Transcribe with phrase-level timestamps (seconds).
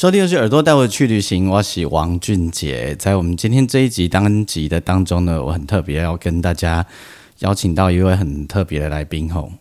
[0.00, 2.96] 收听的是耳朵带我去旅行，我是王俊杰。
[2.96, 6.86] 在我们今天这一集当集的当中呢，我很特别要跟大家
[7.40, 9.52] 邀请到一位很特别的来宾吼。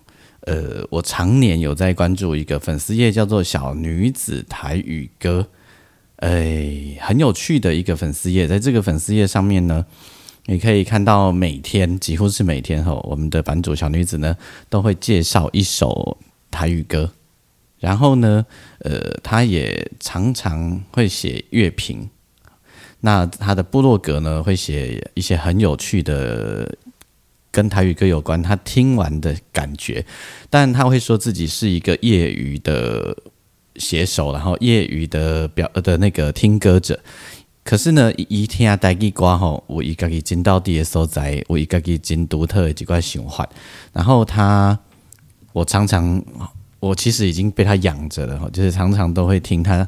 [0.43, 5.45] 呃，我常年有在关注一个粉丝页，叫做“小女子台语歌”，
[6.23, 8.47] 哎，很有趣的一个粉丝页。
[8.47, 9.85] 在这个粉丝页上面呢，
[10.45, 14.37] 你可以看到每天几乎是每天吼，我们的版主小女子呢
[14.69, 16.17] 都会介绍一首
[16.49, 17.11] 台语歌。
[17.79, 18.45] 然后呢，
[18.79, 22.09] 呃，他也常常会写乐评。
[22.99, 26.75] 那他的部落格呢，会写一些很有趣的
[27.49, 30.05] 跟台语歌有关他听完的感觉。
[30.49, 33.15] 但他会说自己是一个业余的
[33.77, 36.99] 写手，然后业余的表的那个听歌者。
[37.63, 43.47] 可是呢，一听啊台语歌吼，我一个己进到底的所在，我一个己进独特的几块循环。
[43.93, 44.77] 然后他，
[45.53, 46.21] 我常常。
[46.79, 49.87] 我其实已经被他养着了哈，就是常常都会听他，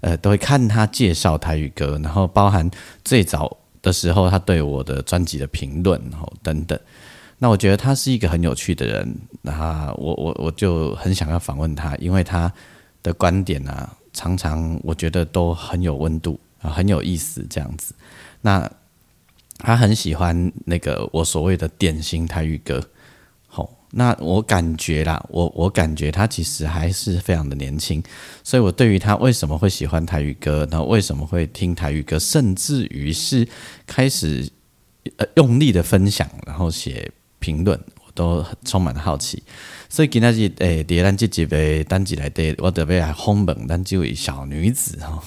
[0.00, 2.70] 呃，都会看他介绍台语歌，然后包含
[3.04, 6.78] 最早的时候他对我的专辑的评论，然后等等。
[7.38, 12.52] 那我觉得他是一个很有趣的人，那我我我就很想要访问他，因为他
[13.02, 17.94] 的观点啊，常常我觉得都很有温度啊，很有意思这样子。
[18.40, 18.70] 那
[19.58, 22.80] 他很喜欢那个我所谓的典型台语歌。
[23.90, 28.02] 那我感觉啦，我我感觉他其实还是非常的年轻，
[28.44, 33.48] 所以我对于他为什么会喜欢台语歌，然后为什么会听台语歌，甚至于是
[33.86, 34.46] 开始
[35.16, 39.42] 呃用力的分享，然后写评论，我都充满了好奇。
[39.88, 45.22] 所以今天日诶，第二这几位单集来对，我特别来轰猛，但这位小女子哈。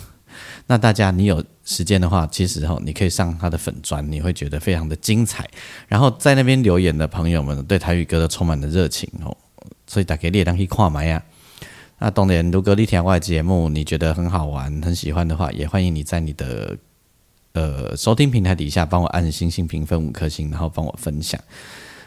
[0.72, 5.46] 那大家，你有时间的话，其实哈，你可以上他的粉砖，你会觉得非常的精彩。
[5.86, 9.36] 然后在那边留言的朋友们，对台语歌都充满了热情哦。
[9.86, 11.22] 所以大家列当去看嘛呀。
[12.00, 16.78] 那当然，如果你听我的节目，你觉得很好玩、很喜欢的话，也欢迎你在你的
[17.52, 21.38] 呃收听平台底下帮我按星星评分五颗星，然后帮我分享。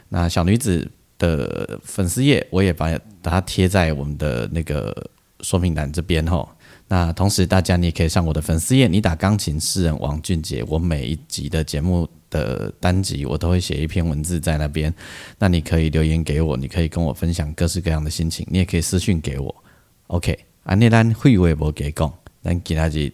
[0.09, 5.11] 那小女子的粉丝页，我也把把它贴在我们的那个
[5.43, 6.49] 说明栏这边哈。
[6.87, 14.95] 那同时，大家你也可以上我的粉丝页，你打钢琴诗人王俊杰，我每一集的节目的单集，我都会写一篇文字在那边。
[15.39, 19.65] 那你可以留言给我，你可以跟我分享各式各样的心情，你也可以私讯给我。
[20.09, 22.13] OK，安尼咱会微博给讲，
[22.43, 23.13] 咱其他集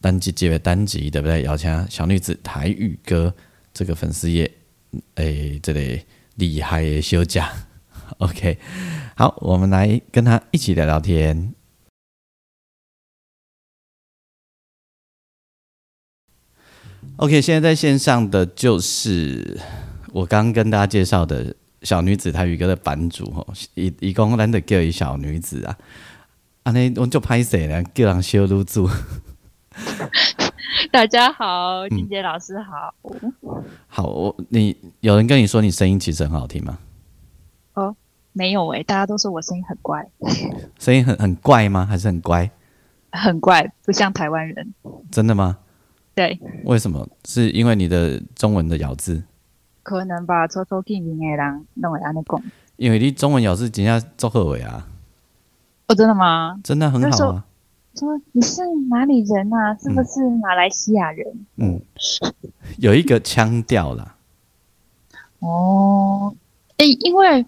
[0.00, 1.42] 单集接单集对不对？
[1.42, 3.32] 邀请小女子台语歌
[3.74, 4.50] 这个粉丝页，
[5.16, 6.00] 诶，这里
[6.36, 7.52] 厉害的休假。
[8.18, 8.58] OK，
[9.14, 11.52] 好，我们来跟他一起聊聊天。
[17.16, 19.60] OK，现在在线上的就是
[20.12, 25.76] 我刚刚跟大家介绍的小女子台语歌的版主吼，一一共难得叫一小女子啊，
[26.64, 27.82] 啊那我就拍谁呢？
[27.94, 28.88] 叫人修入住。
[30.90, 32.94] 大家好，金杰老师好。
[33.86, 36.78] 好，我你有人跟你说你声音其实很好听吗？
[37.74, 37.94] 哦，
[38.32, 40.04] 没有诶，大家都说我声音很怪。
[40.78, 41.86] 声音很很怪吗？
[41.86, 42.50] 还是很乖？
[43.12, 44.74] 很怪，不像台湾人。
[45.10, 45.58] 真的吗？
[46.14, 47.08] 对，为什么？
[47.24, 49.22] 是因为你的中文的咬字？
[49.82, 52.42] 可能吧，初初见面的人弄会安尼讲。
[52.76, 54.86] 因为你中文咬字真正做好的啊！
[55.86, 56.60] 哦，真的吗？
[56.62, 57.44] 真的很好啊！
[57.94, 59.74] 说你是哪里人啊？
[59.76, 61.26] 是不是马来西亚人？
[61.56, 61.80] 嗯，
[62.78, 64.16] 有一个腔调啦。
[65.40, 66.34] 哦，
[66.76, 67.44] 诶，因为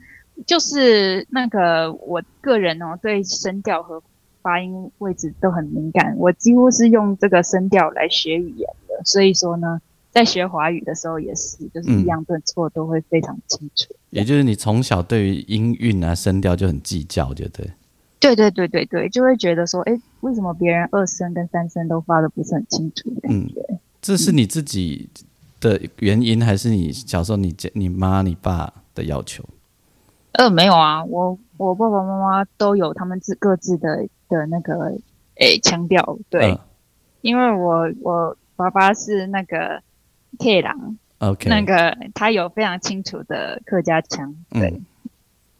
[0.47, 4.03] 就是那个我个人哦，对声调和。
[4.45, 9.81] 发音位置都很敏感，我几乎是用这个声调来学语言的，所以说呢，
[10.11, 13.95] 在学华语的时候也是，就是一样顿挫都会非常清楚。
[14.11, 17.71] 也就是你从小对于音韵啊声调就很计较，对不对？
[18.21, 23.11] 对对对对对，就会觉得说，哎，为什么别人二声跟三声都发的不是很清楚？
[23.23, 23.49] 嗯，
[24.03, 25.09] 这是你自己
[25.59, 29.43] 的原因，还是你小时候你你妈你爸的要求？
[30.33, 34.07] 呃，没有啊，我我爸爸妈妈都有他们自各自的。
[34.29, 34.97] 的那个
[35.37, 36.59] 诶腔调对，
[37.23, 39.83] 因为我我爸爸是那个
[40.39, 44.81] K 郎，OK，那个他有非常清楚的客家腔，对。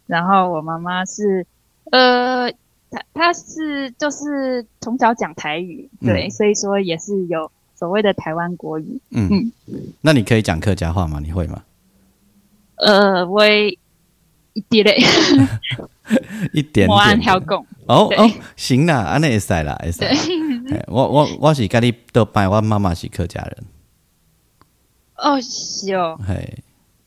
[0.07, 1.47] 然后我妈妈是
[1.91, 2.53] 呃，
[2.91, 9.01] 他他是就是从小讲台语，对，嗯所以说也是有所谓的台湾国语。
[9.11, 11.21] 嗯嗯，那你可以讲客家话吗？
[11.21, 11.63] 你会吗？
[12.77, 14.99] 呃，我一点嘞，
[16.53, 17.25] 一点我按 点的。
[17.25, 20.05] 跳讲，对哦哦，行啦，安尼会使啦，会使。
[20.89, 23.65] 我我我是跟你倒拜，我妈妈是客家人。
[25.17, 26.59] 哦，是哦，嘿，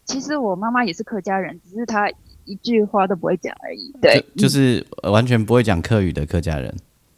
[0.06, 2.10] 其实我妈妈也是客家人，只是她
[2.46, 3.92] 一句话都不会讲而已。
[4.02, 6.74] 对，就就是呃完全不会讲客语的客家人。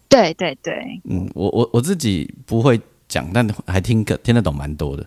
[0.07, 5.05] 对对对，嗯，我我我自己不会讲，但还听个听得懂蛮多的。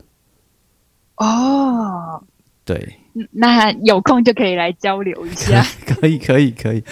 [1.17, 2.23] 哦，
[2.65, 5.65] 对，嗯那有空就可以来交流一下。
[5.87, 6.83] 可以 可以可以。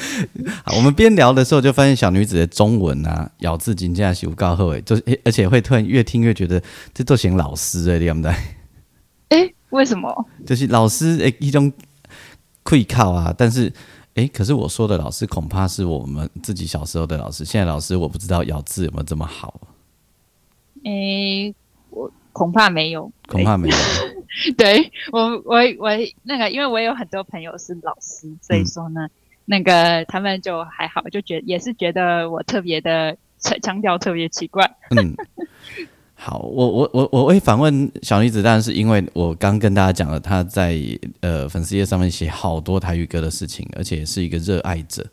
[0.65, 6.61] 好，我们边聊的时候就发现小女子的中文啊，咬字真正是有够好诶，就是而且会突然越听越觉得
[6.93, 8.33] 这都像老师哎，对不对？
[9.29, 10.27] 哎，为什么？
[10.45, 11.73] 就是老师哎一种
[12.65, 13.73] 会靠啊，但是
[14.15, 19.61] 哎，可是我说的老师恐怕是我们自己小时候的老师，现在老师我不知道咬字有没有这么好，
[20.85, 21.60] 诶，我
[22.33, 23.11] 恐怕没有。
[23.29, 23.77] 恐怕没有。
[24.57, 25.91] 对我，我我
[26.23, 29.09] 那个，因为我有很多朋友是老师，所以说呢，
[29.45, 34.65] 那个他们就还好，就觉也是觉得我特别的腔腔调特别奇怪。
[34.91, 35.15] 嗯，
[36.15, 40.79] 好，我我我我会反问小女子，当然是因为我刚跟大家讲了，她在
[41.21, 45.05] 呃粉丝页上面写好多台语歌的事情，而且是一个热爱者。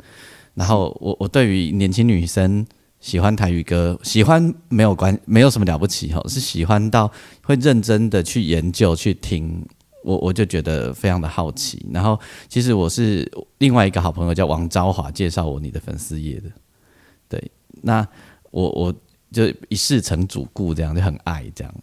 [0.54, 2.66] 然后我我对于年轻女生
[3.00, 7.12] 喜欢台语歌，喜欢没有关，没有什么了不起哈，是喜欢到
[7.44, 9.66] 会认真的去研究去听。
[10.04, 12.18] 我我就觉得非常的好奇，然后
[12.48, 16.50] 其实我是另外一个好朋友叫王昭华介绍我你的粉丝页的，
[17.28, 17.52] 对，
[17.82, 18.08] 那
[18.52, 18.94] 我我
[19.34, 21.74] 就一世成主顾，这样就很爱这样。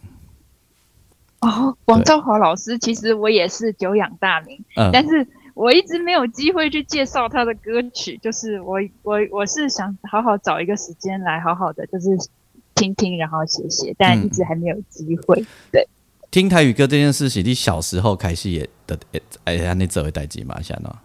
[1.41, 12.09] 哦，王昭华老师，其实我也是久仰大名，嗯，但是我一直没有机会去介绍他的歌曲，就是我我我是想好好找一个时间来好好的就是
[12.75, 15.43] 听听，然后写写，但嗯一直还没有机会。
[15.71, 15.87] 对
[16.29, 20.61] 听台语歌这件事情，你小时候开始也的诶哎，安尼做会代志嘛？
[20.61, 20.95] 想到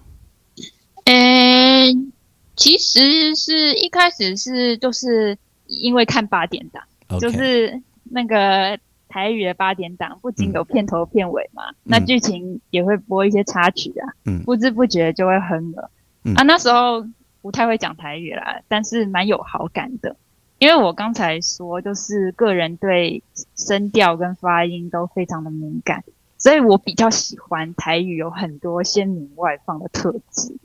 [1.04, 2.12] 嗯，
[2.56, 6.82] 其实是一开始是就是因为看八点档。
[7.20, 8.78] 就是那个
[9.10, 15.90] 台语的八点档，不仅有片头片尾嘛，那剧情也会播一些插曲啊，嗯不知不觉就会哼了。
[16.24, 17.04] 嗯啊，那时候
[17.42, 20.16] 不太会讲台语啦，但是蛮有好感的，
[20.58, 23.22] 因为我刚才说，就是个人对
[23.56, 26.04] 声调跟发音都非常的敏感，
[26.38, 30.56] 所以我比较喜欢台语有很多鲜明外放的特质。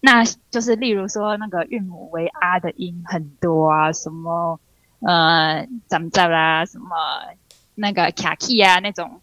[0.00, 4.58] 那就是例如说那个韵母为啊的音很多啊，什么
[5.00, 6.88] 呃怎么着啦，什么
[7.80, 9.22] 那个卡 key 啊那种，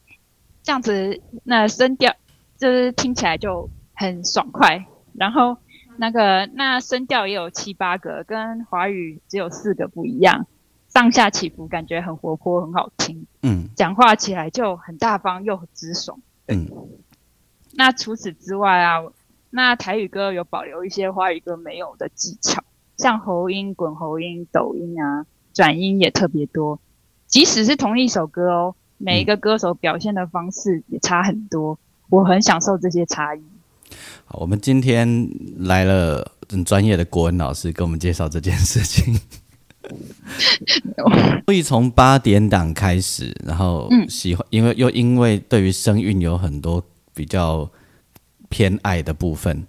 [0.64, 2.16] 这样子那声调
[2.58, 5.58] 就是听起来就很爽快，然后
[5.98, 10.48] 那个那声调也有七八个，跟华语只有四个不一样，
[10.90, 13.70] 上下起伏感觉很活泼，很好听，嗯。
[13.76, 16.20] 讲话起来就很大方又很直爽。
[16.48, 16.68] 嗯。
[17.74, 19.04] 那除此之外啊，
[19.52, 22.64] 那台语歌有保留一些华语歌没有的技巧，
[22.98, 26.80] 像喉音、滚喉音、抖音啊，转音也特别多。
[27.28, 31.78] 即使是同一首歌哦，每一个歌手表现的方式也差很多，
[32.10, 33.42] 我很享受这些差异。
[34.26, 39.20] 好，我们今天来了很专业的国文老师，跟我们介绍这件事情。
[41.46, 47.70] 所以从八点档开始，然后嗯喜欢，因为又因为对于声韵有很多比较
[48.50, 49.66] 偏爱的部分，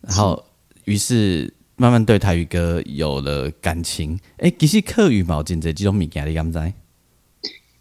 [0.00, 0.42] 然后
[0.84, 4.18] 于是慢慢对台语歌有了感情。
[4.38, 6.72] 诶，其实客语毛巾这几种物件，你敢知？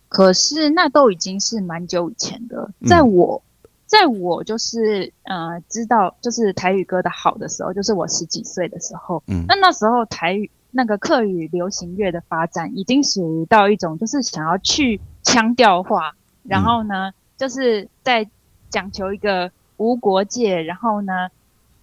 [0.10, 2.88] 可是那都已经是蛮久以前的，嗯。
[2.88, 3.42] 在我，
[3.86, 9.46] 在我就是呃知道就是台语歌的好的时候，就是我十几岁的时候，嗯。
[9.48, 18.28] 那那时候台语那个客语流行乐的发展已经属于到一种就是想要去腔调化，然后呢，就是在
[18.70, 21.30] 讲求一个无国界，然后呢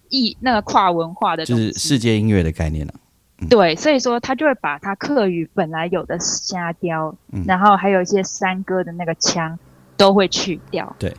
[0.09, 2.93] 异那个跨文化的就，是世界音乐的概念了、
[3.49, 9.57] 对，所以说他就会把他客语本来有的虾雕，嗯然后还有一些山歌的那个腔
[9.97, 10.95] 都会去掉。
[10.97, 11.13] 对，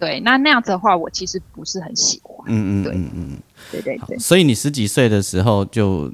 [0.00, 2.44] 对，那那样子的话，我其实不是很喜欢。
[2.48, 6.12] 嗯嗯对嗯嗯对对对，所以你十几岁的时候就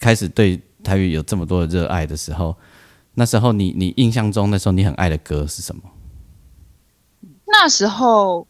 [0.00, 2.56] 开始对台语有这么多的热爱的时候，
[3.14, 5.82] 那时候你你印象中那时候你很爱的歌是什么？
[7.46, 8.46] 那时候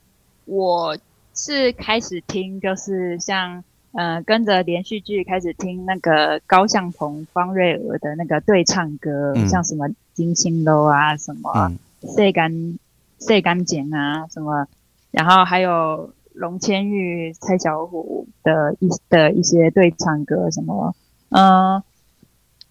[0.46, 0.96] 我
[1.34, 9.48] 是开始听，就是像呃跟着连续剧开始听那个高向鹏、方瑞娥的那个对唱歌，嗯。
[9.48, 11.78] 像什么《金星楼》啊，什么嗯
[12.16, 12.78] 《晒干
[13.18, 14.66] 晒干净》啊，什么，
[15.10, 20.94] 然后还有龙千玉、蔡小虎的一的一些对唱歌，什么，
[21.30, 21.82] 嗯，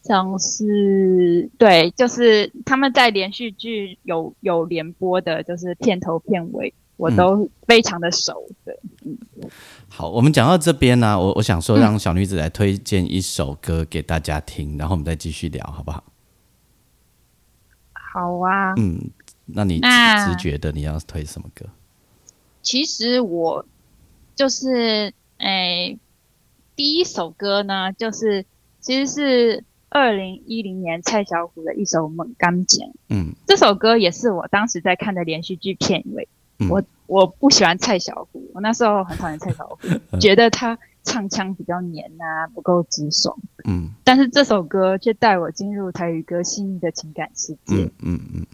[0.03, 8.47] 像是对，就是他们在连续剧有有连播的，就是片头片尾，我都非常的熟。
[8.65, 9.17] 对，嗯，
[9.87, 16.03] 好，我们讲到这边呢，我我想说让小女子来推荐一首歌给大家听，然后我们再继续聊，好不好？
[17.93, 18.73] 好啊。
[18.77, 19.11] 嗯，
[19.45, 21.67] 那你直觉的你要推什么歌？
[22.63, 23.65] 其实我
[24.35, 25.97] 就是诶，
[26.75, 28.43] 第一首歌呢，就是
[28.79, 32.87] 其实是二零一零年蔡小虎的一首《猛钢琴》。
[33.09, 36.27] 嗯，这首歌也是我当时在看的连续剧片尾。
[36.69, 39.77] 我我不喜欢蔡小虎，我那时候很讨厌蔡小虎，
[40.19, 43.37] 觉得他唱腔比较黏啊，不够直爽。
[43.65, 47.75] 嗯，但是这首歌却带我进入台语歌细腻的情感世界。
[47.75, 48.45] 嗯嗯嗯，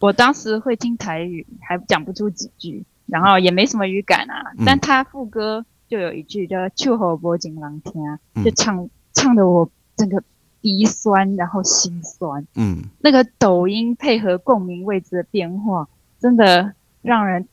[0.00, 2.84] 我当时会听台语，还讲不出几句。
[3.06, 8.02] 然后也没什么语感啊，但他副歌就有一句叫“秋后波景郎听”，
[8.42, 10.22] 就唱唱的我整个
[10.62, 12.46] 鼻酸，然后心酸。
[12.54, 15.86] 嗯，那个抖音配合共鸣位置的变化，
[16.18, 16.72] 真的
[17.04, 17.46] 让人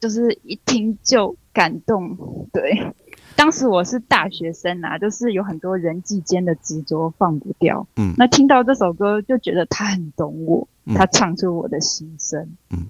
[0.00, 2.16] 就是一听就感动。
[2.52, 2.94] 对，
[3.34, 7.86] 当时我是大学生啊，就是有很多人际间的执着放不掉。
[7.96, 12.48] 嗯，那听到这首歌就觉得他很懂我，他唱出我的心声。
[12.70, 12.86] 嗯。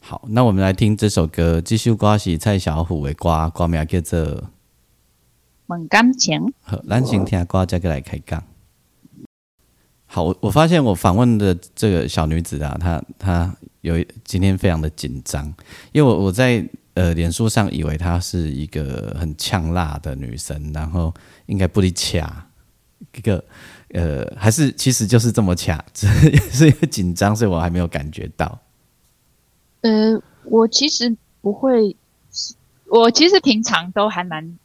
[0.00, 1.62] 好，那我们来听这首歌。
[1.62, 4.20] 这首歌是蔡小虎的歌，歌名叫做
[5.64, 6.42] 《猛感情》。
[6.60, 8.42] 好，咱先听歌，再来开讲。
[10.14, 15.44] 好，我我发现我访问的这个小女子啊，她她有今天非常的紧张，
[15.90, 21.12] 因为我我在呃脸书上以为她是一个很呛辣的女生，然后
[21.46, 22.46] 应该不离卡
[23.16, 23.44] 一个
[23.88, 28.56] 呃，还是其实就是这么卡， 只是因为紧张，所以我还没有感觉到。
[29.80, 31.96] 呃，我其实不会，
[32.86, 34.56] 我其实平常都还蛮，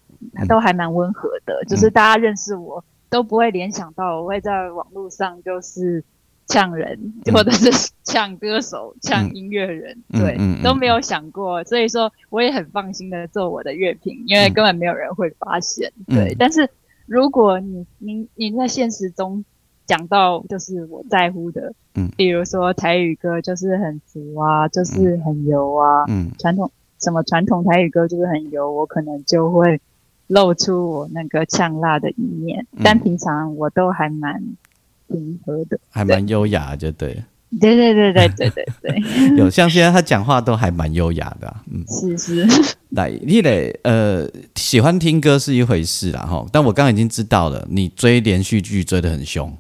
[0.48, 6.04] 都还蛮温和的，就是大家认识我都不会联想到我会在网络上就是
[6.48, 16.36] 呛人，或者是呛歌手、呛音乐人，对，都没有想过，所以说我也很放心的做我的乐评，因为根本没有人会发现，对。
[16.40, 16.70] 但是
[17.06, 19.44] 如果你你你在现实中。
[19.90, 29.82] 讲到就是我在乎的，嗯，比如说台语歌就是很俗啊，就是很油啊，嗯，传统什么传统台语歌就是很油，我可能就会
[30.30, 34.42] 露出我那个呛辣的一面，但平常我都还蛮
[35.08, 37.24] 平和的，还蛮优雅，就对，
[37.60, 39.02] 对对对对对对对，
[39.38, 49.52] 有像现在他讲话都还蛮优雅的，嗯，是是，来，你得呃喜欢听歌是一回事啦哈，但我刚刚已经知道了，你追连续剧追得很凶。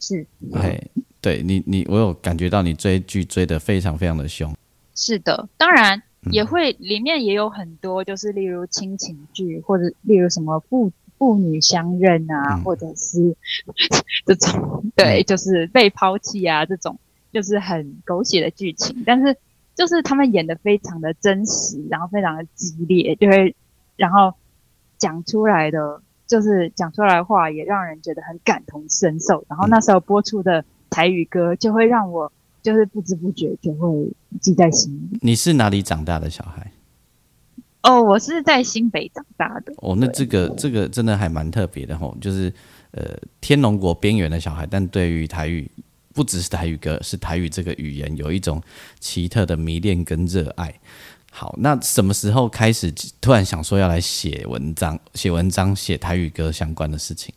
[0.00, 0.80] 是，哎，
[1.20, 4.54] 对你，你我有感觉到你追剧追的非常非常的凶。
[4.94, 13.36] 是的，当然也会里面也有很多，就是例如亲情剧，或者例如什么父父女相认啊，或者是
[14.26, 16.98] 这种，对，就是被抛弃啊这种，
[17.32, 19.02] 就是很狗血的剧情。
[19.06, 19.36] 但是
[19.74, 23.54] 就是他们演的非常的真实，然后非常的激烈，就会
[23.96, 24.34] 然后
[24.96, 26.02] 讲出来的。
[26.28, 32.30] 就是讲出来的话也让人觉得很感同身受，然后那时候播出的台语歌就会让我
[32.68, 33.88] 就是不知不觉就会
[34.42, 35.18] 记在心里。
[35.22, 36.70] 你是哪里长大的小孩？
[37.80, 39.72] 哦，我是在新北长大的。
[39.78, 42.52] 哦，那这个这个真的还蛮特别的吼，就是
[42.90, 45.66] 呃天龙国边缘的小孩，但对于台语
[46.12, 48.62] 不只是台语歌，是台语这个语言有一种
[49.00, 50.74] 奇特的迷恋跟热爱。
[51.30, 57.34] 好，那什么时候开始突然想说要来写文章、写文章、写台语歌相关的事情？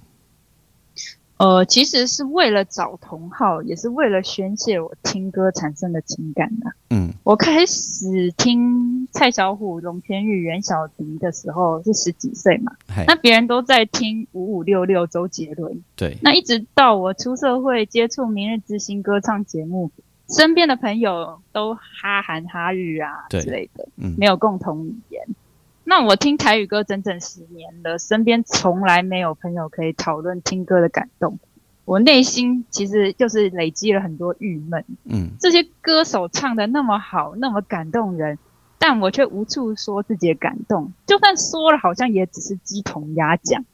[1.41, 6.71] 呃，其实是为了找同好，也是为了宣泄我听歌产生的情感的。
[6.91, 12.71] 嗯，我开始听蔡小虎、龙天玉、袁小迪的时候是十几岁嘛，
[13.07, 15.81] 那别人都在听五五六六、周杰伦。
[15.95, 19.89] 对，那一直到我出社会接触明日之星歌唱节目。
[20.29, 25.21] 身边的朋友都哈韩哈日啊之类的，嗯没有共同语言。
[25.83, 31.39] 那我听台语歌整整十年了，身边从来没有朋友可以讨论听歌的感动。
[31.85, 34.85] 我内心其实就是累积了很多郁闷。
[35.05, 38.37] 嗯，这些歌手唱的那么好，那么感动人，
[38.77, 40.93] 但我却无处说自己的感动。
[41.07, 43.65] 就算说了，好像也只是鸡同鸭讲。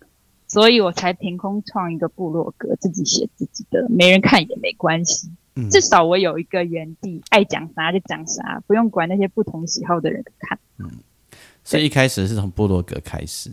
[0.48, 5.30] 所以我才凭空创一个部落格，自己写自己的，没人看也没关系。
[5.70, 10.58] 至少我有一个原地，爱讲啥就讲啥，不用管那些不同喜好的人看。
[10.78, 10.90] 嗯，
[11.68, 13.52] 所以一开始是从部落格开始。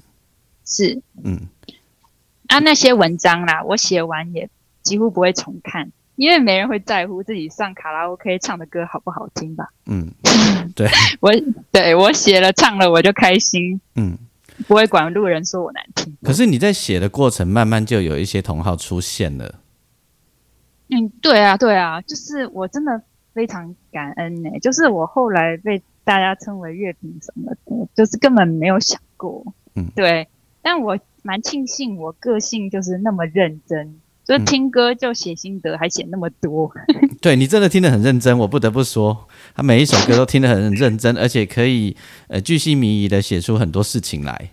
[0.64, 1.48] 是，嗯，
[2.46, 4.48] 啊，那些文章啦，我写完也
[4.82, 9.68] 几乎不会重看，因为没人会在乎自己上卡拉 OK 唱的歌好不好听吧？
[9.86, 10.12] 嗯，
[10.76, 10.88] 对，
[11.20, 11.32] 我
[11.72, 14.16] 对我写了唱了我就开心，嗯。
[14.68, 16.16] 不会管路人说我难听。
[16.22, 19.56] 可是你在写的过程，慢慢就有一些同好出现了。
[20.90, 23.02] 嗯，对啊，对啊，就是我真的
[23.32, 24.50] 非常感恩呢。
[24.60, 29.44] 就是我后来被大家称为乐评什么的，就是根本没有想过。
[29.74, 30.28] 嗯，对。
[30.62, 36.72] 但我蛮庆幸，我个性就是那么认真，就听歌就写心得，还写那么多。
[37.20, 41.94] 对你真的听得很认真，我不得不说，他每一首歌都听得很认真，而且可以
[42.28, 44.50] 呃巨细靡遗的写出很多事情来。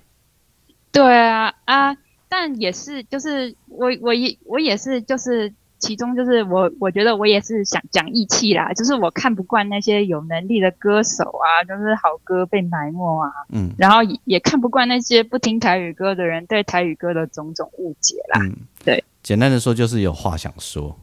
[0.91, 1.95] 对啊啊，
[2.27, 20.97] 但也是就是我我也我也是就是其中就是我我觉得我也是想讲义气啦，就是我看不惯那些有能力的歌手啊，就是好歌被埋没啊，嗯，然后也也看不惯那些不听台语歌的人对台语歌的种种误解啦，嗯，对，简单的说就是有话想说。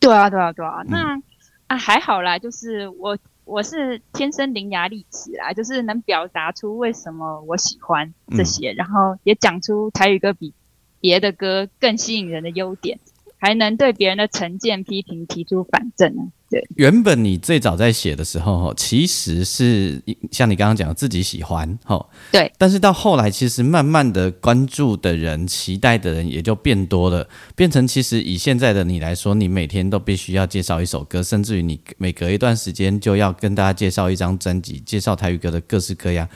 [0.00, 1.20] 对啊对啊对啊，那
[1.66, 3.18] 啊还好啦，就是我。
[3.44, 10.54] 我是天生伶牙俐齿啦，就是能表达出为什么我喜欢这些，然后也讲出台语歌比
[11.00, 13.00] 别的歌更吸引人的优点。
[13.42, 16.22] 还能对别人的成见批评提出反证呢？
[16.48, 22.52] 对，原本你最早在写的时候，其实是像你刚刚讲自己喜欢，哈，对。
[22.56, 36.28] 但是到后来，其实慢慢的关注的人、期待的人也就变多了，变成其实以现在的你来说，你每天都必须要介绍一首歌，甚至于你每隔一段时间就要跟大家介绍一张专辑，介绍台语歌的各式各样。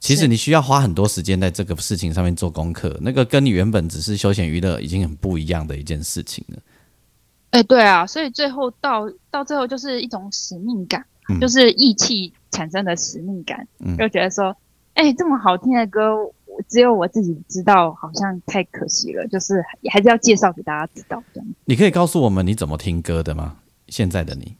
[0.00, 6.58] 其实你需要花很多时间在这个事情上面做功课，那个跟你原本只是休闲娱乐已经很不一样的一件事情了。
[7.50, 11.04] 哎，对啊，所以最后到到最后就是一种使命感，
[11.40, 14.56] 就是义气产生的使命感，嗯就觉得说，
[14.94, 16.16] 哎，这么好听的歌，
[16.68, 21.22] 只有我自己知道，好像太可惜了，就是还是要介绍给大家知道。
[21.34, 23.58] 这样，你可以告诉我们你怎么听歌的吗？
[23.88, 24.56] 现在的你，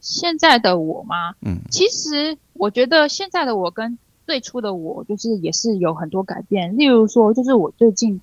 [0.00, 1.34] 现在的我吗？
[1.42, 3.96] 嗯，其实我觉得现在的我跟
[4.28, 8.20] 最初的我就是也是有很多改变，例如说，就是我最近，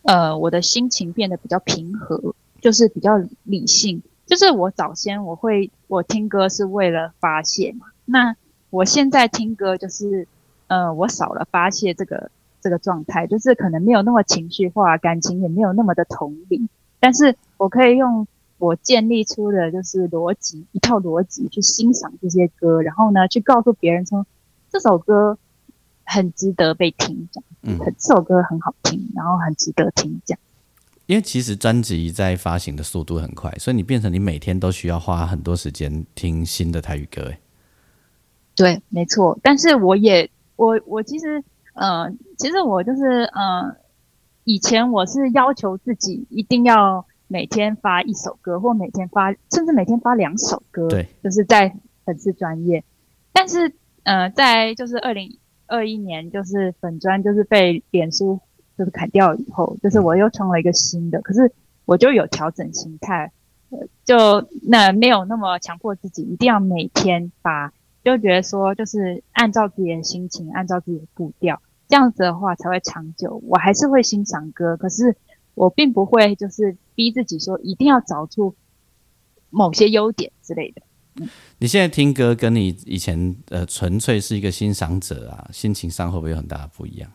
[0.00, 4.00] 呃，我的心情变得比较平和，就是比较理性。
[4.24, 8.34] 就是我早先我会我听歌是为了发泄嘛，那
[8.70, 10.26] 我现在听歌就是，
[10.68, 12.30] 呃，我少了发泄这个
[12.62, 16.66] 这个状态，就是可能没有那么情绪化，感情也没有那么的同理，
[16.98, 24.24] 但是我可以用我建立出的就是逻辑一套逻辑去欣赏这些歌，然后呢，去告诉别人说。
[24.74, 25.36] 这首歌
[26.12, 30.38] 很值得被听，讲，嗯，这首歌很好听，然后很值得听，讲。
[31.06, 37.40] 因为其实专辑在发行的速度很快，所以你变成你每天都需要花很多时间听新的台语歌，哎，
[38.54, 39.38] 对，没错。
[39.42, 41.42] 但是我也，我我其实，
[41.74, 43.74] 呃，其实我就是，呃，
[44.44, 52.84] 以前我是要求自己一定要每天发一首歌，或每天发，甚至每天发两首歌，对，就是在粉丝专业，
[53.32, 53.72] 但是。
[54.04, 55.38] 呃，在就是二零
[55.72, 58.38] 二一年，就是粉砖就是被脸书
[58.76, 61.50] 就是砍掉以后，就是我又创了一个新的，可是
[61.86, 63.32] 我就有调整心态，
[64.04, 67.72] 就那没有那么强迫自己一定要每天发，
[68.04, 73.42] 就觉得说就是按照自己的心情，按照自己的步调，这样子的话才会长久。
[73.46, 75.16] 我还是会欣赏歌，可是
[75.54, 78.54] 我并不会就是逼自己说一定要找出
[79.48, 80.82] 某些优点之类的。
[81.58, 87.10] 你现在听歌跟你以前呃纯粹是一个欣赏者啊，心情上会不会有很大的不一样？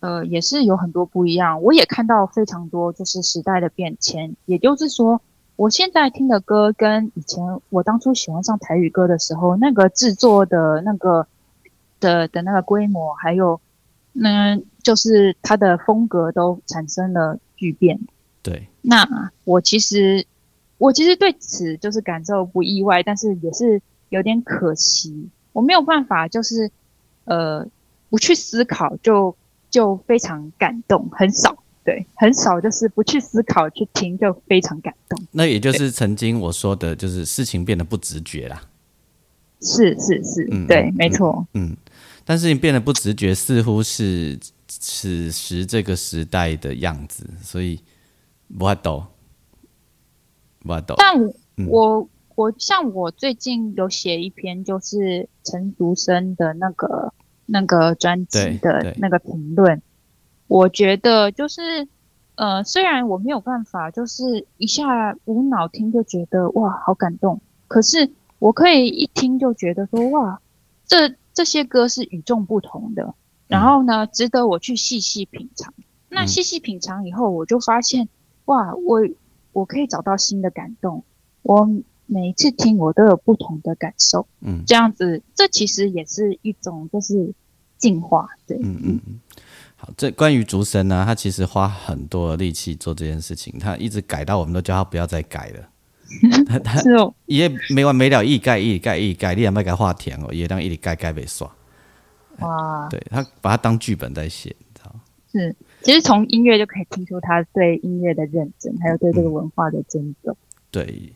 [0.00, 1.62] 呃，也是有很多不一样。
[1.62, 5.22] 我也看到非常多就是时代的变迁，也就是说，
[5.56, 11.26] 我现在听的歌跟以前我当初喜欢上台语歌的时候，那个制作的那个
[12.00, 13.60] 的的那个规模，还有
[14.12, 18.00] 那就是它的风格都产生了巨变。
[18.42, 20.26] 对，那我其实。
[20.78, 25.28] 我其实对此就是感受不意外，但是也是有点可惜。
[25.52, 26.70] 我没有办法，就是
[27.24, 27.66] 呃，
[28.10, 29.34] 不去思考就
[29.70, 35.20] 就非常感动，很少，对，很少，就是不去思考去听就非常感动。
[35.30, 38.60] 那也就是曾经我说的，就是事情变得不直觉啦。
[39.60, 41.76] 是是是，嗯，对，没错，嗯。
[42.26, 47.78] 但是你变得不直觉，似乎是此时这个时代的样子，所以
[48.58, 49.06] 我懂。
[50.96, 51.32] 但
[51.68, 57.12] 我我像我最近有写一篇，就是陈竹生的那个
[57.46, 59.80] 那个专辑的那个评论，
[60.48, 61.86] 我觉得就是
[62.34, 70.40] 呃，虽然我没有办法，就是一下无脑听就觉得哇好感动，可是我可以一听就觉得说哇，
[70.86, 73.14] 这这些歌是与众不同的，
[73.46, 75.72] 然后呢，值得我去细细品尝。
[76.08, 78.08] 那细细品尝以后，我就发现
[78.46, 79.06] 哇，我。
[79.54, 81.02] 我可以找到新的感动。
[81.40, 81.66] 我
[82.06, 84.26] 每一次听，我都有不同的感受。
[84.40, 87.32] 嗯这样子，这其实也是一种就是
[87.78, 88.28] 进化。
[88.46, 89.20] 对，嗯嗯嗯。
[89.76, 95.68] 好，这关于竹神呢，他其实花很多的力气做这件事情，他一直改到我们都叫他不要再改了。
[96.46, 101.50] 他他是哦，也没完没了，一改一改一改，你也别给他画甜哦，也当一直改改没刷。
[102.40, 105.00] 哇，对他把它当剧本在写，你知道吗？
[105.32, 110.34] 是，其实从音乐就可以听出他对音乐的认真，还有对这个文化的尊重。
[110.70, 111.12] 对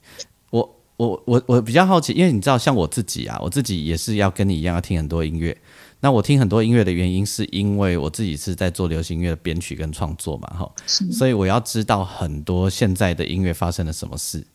[0.51, 5.57] 我，我我我比较好奇，因为你知道，像我自己啊，我自己也是要跟你一样要听很多音乐。
[6.01, 14.47] 那我听很多音乐的原因，是因为我自己是在做流行音乐的编曲跟创作嘛，哈，是所以我要知道很多现在的音乐发生了什么事。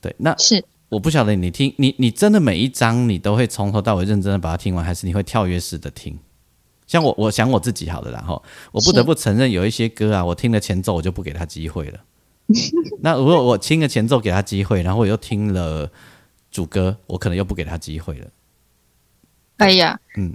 [0.00, 6.16] 对，那是，我不晓得你听你你真的每一章你都会从头到尾认真的把它听完，还是你会跳跃式的听？
[6.90, 12.00] 像我，我想我自己好了啦，然后我不得不承认，有一些歌啊，我听了前奏我就不给他机会了。
[13.00, 15.88] 那如果我听了前奏给他机会，然后我又听了
[16.50, 18.26] 主歌，我可能又不给他机会了。
[19.58, 20.34] 哎呀，嗯，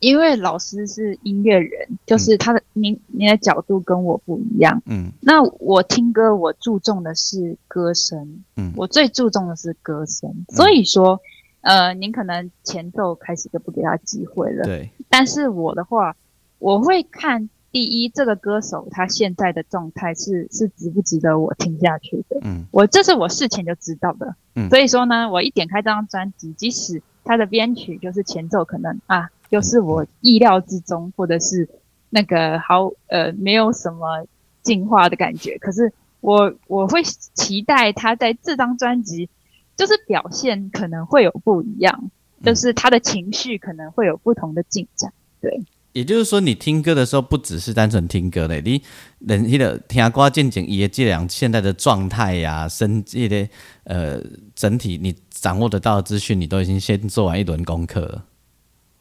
[0.00, 4.82] 因为老师是音乐人，就是他的您您的角度跟我不一样。
[4.84, 5.10] 嗯。
[5.22, 8.70] 那我听歌，我注重的是歌声，嗯。
[8.76, 10.30] 我最注重的是歌声。
[10.50, 11.18] 所以说，
[11.64, 16.14] 呃，您可能前奏开始就不给他机会了，对，但是我的话，
[16.58, 22.38] 我会看第一这个歌手他现在的状态是是值不值得我听下去的。
[22.42, 22.66] 嗯。
[22.70, 24.68] 我这是我事前就知道的，嗯。
[24.68, 31.66] 所以说呢，我一点开这张专辑，即使他的编曲就是前奏可能啊，又是我意料之中，或者是
[32.10, 34.26] 那个好呃没有什么
[34.62, 39.30] 进化的感觉，可是我我会期待他在这张专辑
[39.76, 42.10] 就是表现可能会有不一样，
[42.42, 45.12] 就是他的情绪可能会有不同的进展。
[45.40, 48.82] 对，也就是说，你听歌的时候不只是单纯听歌嘞，你
[49.20, 53.48] 人迄个听歌渐渐也这两现在的状态呀、生这的
[53.84, 54.20] 呃
[54.54, 58.24] 整体你掌握得到的资讯，你都已经先做完一轮功课了。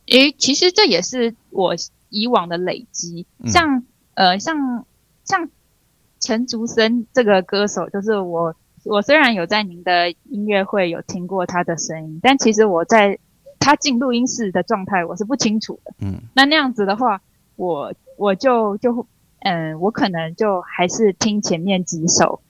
[0.07, 1.73] 诶，其实这也是我
[2.09, 3.83] 以往的累积，嗯像
[4.15, 4.85] 呃像
[5.23, 5.49] 像
[6.19, 8.53] 陈竹生这个歌手，就是我
[8.85, 13.17] 我虽然有在您的音乐会有听过他的声音，但其实我在
[13.59, 15.93] 他进录音室的状态我是不清楚的。
[15.99, 17.21] 嗯，那那样子的话，
[17.55, 19.07] 我我就就
[19.39, 22.41] 嗯，我可能就还是听前面几首，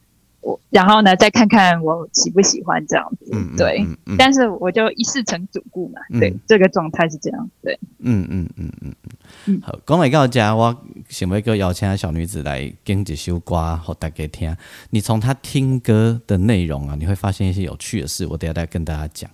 [0.43, 3.32] 我然后呢再看看我喜不喜欢这样子。
[3.58, 3.79] 对。
[3.84, 7.77] 嗯嗯但是我就一试成主顾嘛，对，嗯这个状态是这样，对。
[7.99, 9.12] 嗯嗯嗯嗯嗯
[9.45, 9.62] 嗯。
[9.62, 14.56] 好，讲来到这，我想要个邀请小女子来跟一首歌给大家听。
[14.91, 19.29] 你从她听歌的内容啊，你会发现一些有趣的事，我等下再跟大家讲。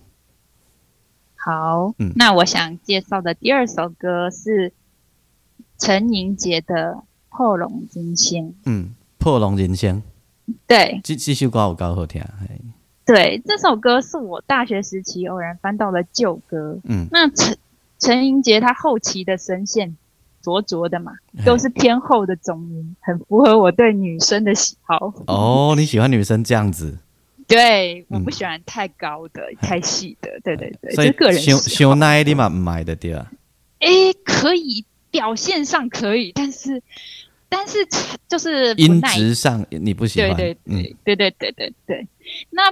[1.34, 4.72] 好，嗯那我想介绍的第二首歌是
[5.78, 6.74] 陈莹洁的
[7.30, 8.44] 《破龙金仙》。
[8.66, 10.02] 嗯，破龙人生，
[10.66, 12.22] 对这这首歌有够好听。
[12.40, 12.60] 嘿
[13.06, 16.78] 对，这首歌是我大学时期偶然翻到的旧歌。
[16.84, 17.58] 嗯，那陈
[17.98, 19.96] 陈英杰他后期的声线
[20.40, 21.12] 浊浊的嘛，
[21.44, 25.12] 都是偏厚的中音，很符合我对女生的喜好。
[25.26, 26.98] 哦，你喜欢女生这样子，
[27.48, 30.30] 对，我嗯不喜欢太高的、太细的。
[30.44, 31.62] 对对对，所以这个人喜修好。
[31.62, 33.28] 修奈你嘛买的对啊。
[33.80, 36.80] 诶，可以，表现上可以，但是
[37.50, 37.78] 但是
[38.28, 42.08] 就是不音质上你不喜欢，对对嗯对对对对对对。
[42.48, 42.62] 那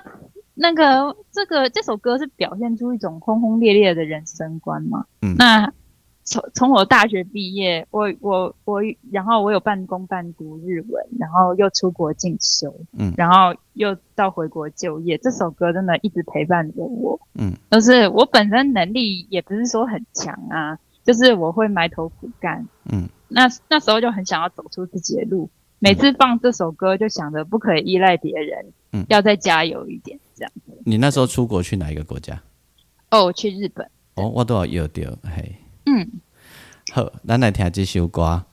[0.54, 5.04] 那个这个这首歌是表现出一种轰轰烈烈的人生观嘛？
[5.20, 5.70] 嗯那
[6.24, 15.16] 从从我大学毕业，我我我，然后我有半工半读日文，然后又出国进修，嗯然后又到回国就业。
[15.18, 17.18] 这首歌真的一直陪伴着我。
[17.34, 22.66] 嗯，就是我本身能力也不是说很强啊，就是我会埋头苦干。
[22.92, 25.48] 嗯，那那时候就很想要走出自己的路。
[25.80, 30.76] 每次放这首歌，就想着不可以依赖别人，嗯要再加油一点，这样子。
[30.84, 32.42] 你那时候出国去哪一个国家？
[33.10, 35.54] 哦，去日本，哦，我都有约到，嘿，
[35.86, 36.10] 嗯，
[36.92, 38.44] 好，咱来听这首歌，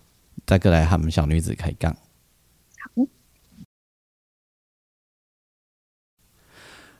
[0.45, 1.91] 再过来和我们小女子开杠。
[1.93, 3.07] 好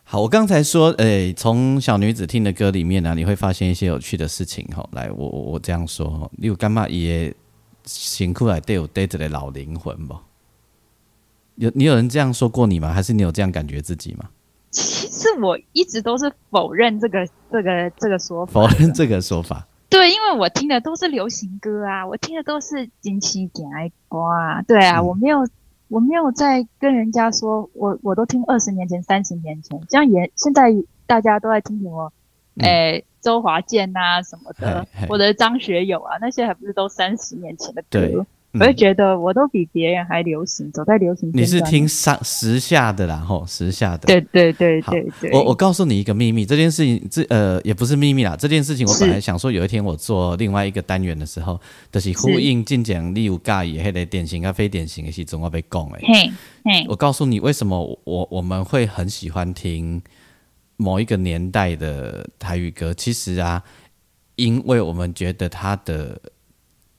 [0.04, 4.66] 好，我刚才说，诶、从小女子听的歌里面呢、你会发现一些有趣的事情。
[4.68, 7.34] 哈，来，我我我这样说，哈，你有干嘛也
[7.86, 10.16] 辛苦来对有带着的老灵魂不？
[11.56, 12.92] 有你有人这样说过你吗？
[12.92, 14.30] 还是你有这样感觉自己吗？
[14.72, 19.66] 其实我一直都是否认这个这个这个说法否认这个说法。
[19.88, 25.48] 对，因为我听的都是流行歌啊，我听的都是金曲点爱歌啊，对啊，嗯我没有
[25.88, 32.12] 我没有在跟人家说我我都听二十年前、三十年前，这样也现在大家都在听什么，
[32.56, 38.00] 嗯诶、周华健啊、什么的或者张学友啊，那些还不是都三十年前的歌？
[38.00, 38.16] 对
[38.58, 41.30] 我就觉得我都比别人还流行，走在流行。
[41.34, 44.06] 你是听上时下的啦，吼，时下的。
[44.06, 45.32] 对对对对对。
[45.34, 51.60] 我我告诉你一个秘密，这件事情这呃也不是秘密啦，这件事情我本来想说有一天我做另外一个单元的时候，
[51.92, 56.00] 就是呼应进讲例如介意迄个典型啊非典型的时阵我被讲诶。
[56.08, 56.32] 嘿
[56.64, 56.86] 嘿。
[56.88, 60.02] 我告诉你为什么我我们会很喜欢听
[60.78, 63.64] 某一个年代的台语歌，其实啊，
[64.36, 66.22] 因为我们觉得它的。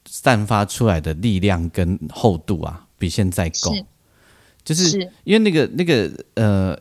[0.09, 3.75] 散发出来的力量跟厚度啊，比现在够，
[4.65, 6.79] 就是因为那个那个呃，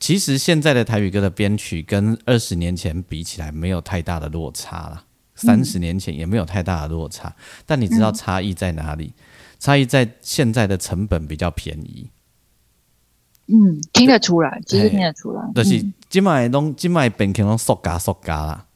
[0.00, 5.04] 其实现在的台语歌的编曲跟二十年前比起来没有太大的落差了，
[5.36, 7.32] 三十年前也没有太大的落差，
[7.64, 9.12] 但你知道差异在哪里？
[9.60, 12.10] 差异在现在的成本比较便宜。
[13.48, 18.66] 嗯，听得出来，其实听得出来，就是今麦拢今麦变成拢塑胶塑胶啦。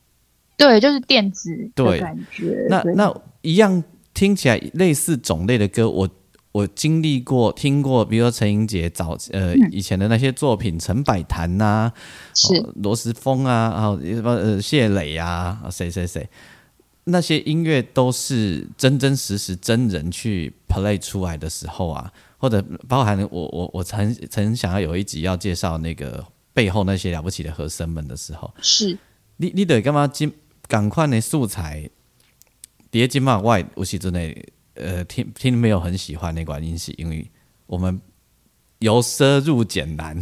[0.56, 2.66] 对，就是电子的感觉。
[2.68, 6.08] 那那一样听起来类似种类的歌，我
[6.52, 11.90] 我经历过听过，比如说陈英杰早呃以前的那些作品，陈百潭呐，
[12.34, 12.62] 是。
[12.76, 16.28] 罗时峰啊，然后什么呃谢磊啊，谁谁谁，
[17.04, 28.98] 那些音乐都是真真实实真人去 play 出来的时候啊，或者包含我我我曾曾想要有一集要介绍那个背后那些了不起的和声们的时候，是。
[29.36, 30.32] 你你得干嘛今。
[30.68, 31.90] 赶快的素材，
[32.92, 34.20] 叠金嘛外有时阵的
[34.74, 37.28] 呃听听没有很喜欢那管音是因为
[37.66, 38.00] 我们
[38.78, 40.16] 由奢入俭难，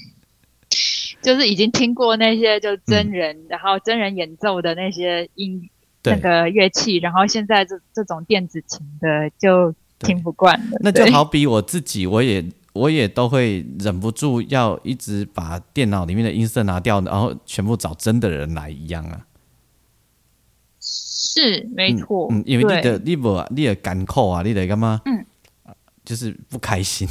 [1.22, 5.70] 就是已经听过那些就真人，然后真人演奏的那些音
[6.02, 10.78] 那个乐器，然后现在这这种电子琴的就听不惯的。
[10.80, 12.44] 那就好比我自己，我也。
[12.74, 19.24] 我也都会忍不住要一直把电脑里面的音色拿掉，然后全部找真的人来一样啊。
[20.80, 25.00] 是没错，嗯，因为你的你不你的干扣啊，你的干嘛？
[25.04, 25.24] 嗯，
[26.04, 27.06] 就是不开心。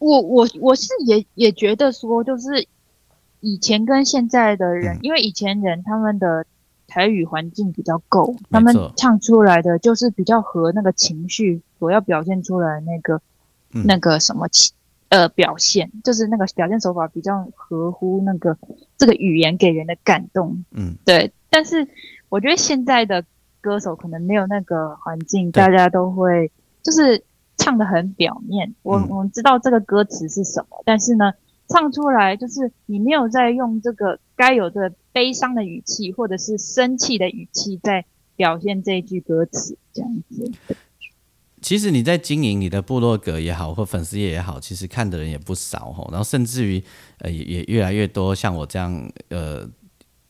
[0.00, 2.66] 我我我是也也觉得说，就是
[3.38, 6.44] 以前跟现在的人，因为以前人他们的
[6.90, 13.22] 台语环境比较够，他们唱出来的就是比较合那个情绪所要表现出来那个
[13.70, 14.74] 那个什么情
[15.08, 18.58] 呃表现，就是那个表现手法比较合乎那个
[18.98, 20.64] 这个语言给人的感动。
[20.72, 21.88] 嗯，对，但是。
[22.30, 23.24] 我觉得现在的
[23.60, 26.48] 歌手可能没有那个环境，大家都会
[26.80, 27.24] 就是
[27.56, 28.72] 唱的很表面。
[28.84, 31.32] 我我们知道这个歌词是什么，但是呢，
[31.72, 38.04] 唱出来就是你没有在用这个该有的悲伤的语气或者是生气的语气在
[38.36, 40.50] 表现这一句歌词，这样子。
[41.62, 46.08] 其实你在经营你的部落格也好，或粉丝页也好，其实看的人也不少吼。
[46.10, 46.82] 然后甚至于
[47.18, 49.68] 呃也也越来越多像我这样呃。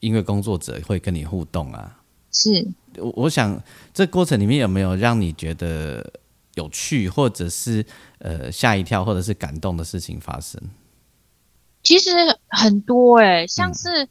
[0.03, 2.01] 音乐工作者会跟你互动啊，
[2.33, 6.11] 是我我想这过程里面有没有让你觉得
[6.55, 7.85] 有趣，或者是
[8.21, 10.59] 呃吓一跳，或者是感动的事情发生？
[11.83, 12.11] 其实
[12.49, 14.09] 很多哎，像是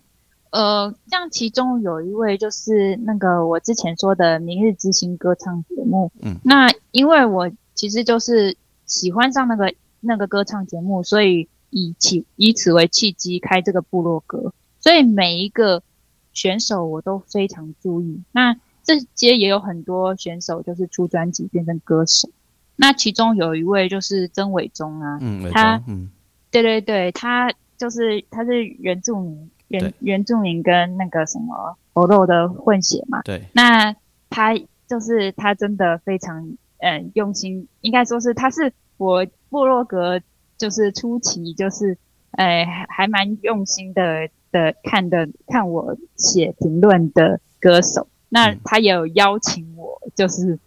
[0.51, 14.53] 呃，像其中有一位就是那个我之前说的《明日之星》歌唱节目，嗯，那因为我其实就是喜欢上那个那个歌唱节目，所以以其以此为契机开这个部落格。
[14.81, 15.83] 所以每一个
[16.33, 18.23] 选手我都非常注意。
[18.31, 22.29] 那这些也有很多选手就是出专辑变成歌手。
[22.75, 26.09] 那其中有一位就是曾伟忠啊，嗯，他，嗯，
[26.51, 33.21] 对对对，他就是他是原住民，原原住民跟那个什么欧肉的混血嘛。
[33.23, 33.43] 对。
[33.53, 33.95] 那
[34.29, 34.53] 他
[34.87, 40.21] 就是他真的非常嗯用心，应该说是他是我部落格
[40.57, 41.97] 就是初期就是
[42.31, 44.29] 哎还还蛮用心的。
[44.51, 50.57] 的看的看我写评论的歌手，那他也有邀请我，就是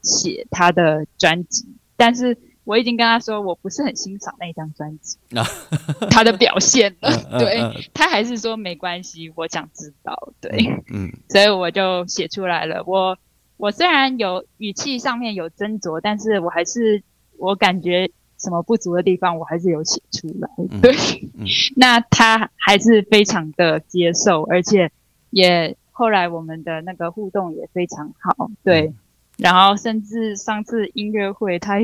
[0.00, 5.18] 写他的专辑，但是我已经跟他说我不是很欣赏那一张专辑，
[6.10, 7.60] 他的表现了，对
[7.92, 10.50] 他还是说没关系，我想知道，对，
[10.92, 12.82] 嗯， 所以我就写出来了。
[12.86, 13.18] 我
[13.56, 17.02] 我虽然有语气上面有斟酌，但是我还是
[17.38, 18.10] 我感觉。
[18.38, 20.48] 什么不足的地方，我还是有写出来。
[20.80, 20.92] 对，
[21.78, 24.90] 那他还是非常的接受，而且
[25.30, 28.50] 也后来我们的那个互动也非常好。
[28.64, 28.92] 对，
[29.42, 31.80] 然后甚至上次音乐会，他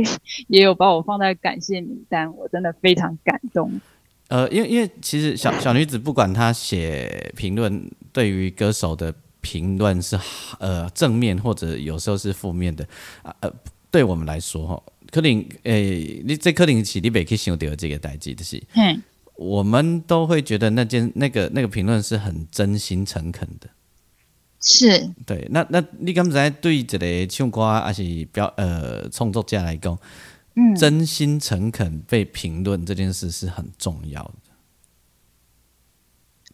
[0.46, 3.80] 也有把我放在感谢名单，我真的非常感动。
[4.28, 10.18] 呃，因为因为其实小小女子不管她写评论，对于歌手的评论是
[10.60, 12.86] 呃正面或者有时候是负面的
[13.22, 13.52] 啊呃，
[13.90, 14.82] 对我们来说哈。
[15.10, 18.62] 柯林诶，你这可能是你未去想到这个代际的是，
[19.36, 23.66] 我们都会觉得那件那个那个评论是很真心诚恳的。
[24.60, 25.10] 是。
[25.24, 29.98] 对，那那你刚才对一个唱歌还是表呃创作家来讲，
[30.56, 34.34] 嗯，真心诚恳被评论这件事是很重要的。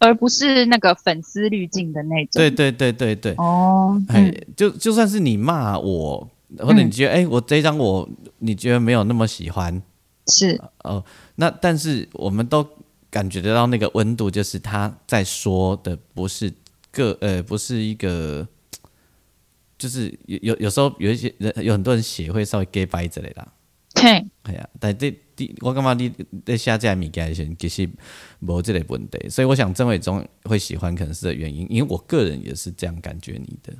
[0.00, 2.32] 而不是那个粉丝滤镜的那种。
[2.34, 4.46] 对对对对对，哦，哎、嗯。
[4.56, 8.06] 就就算是你骂我，或者你觉得哎、我这张我
[8.40, 9.80] 你觉得没有那么喜欢，
[10.26, 10.60] 是。
[10.82, 11.02] 哦，
[11.36, 12.66] 那但是我们都
[13.08, 16.52] 感觉得到那个温度，就是他在说的不是
[16.94, 18.46] 个呃，不是一个，
[19.76, 23.48] 就是有有有时候有一些人有很多人写会稍微 gay 掰之类的，
[23.96, 27.88] 嘿，哎呀，但这第我感觉你在下这物件的时候，其实
[28.40, 33.74] 无这个问题，所以我想郑伟忠会喜欢可能是这个原因，因为我个人也是这样感觉你的，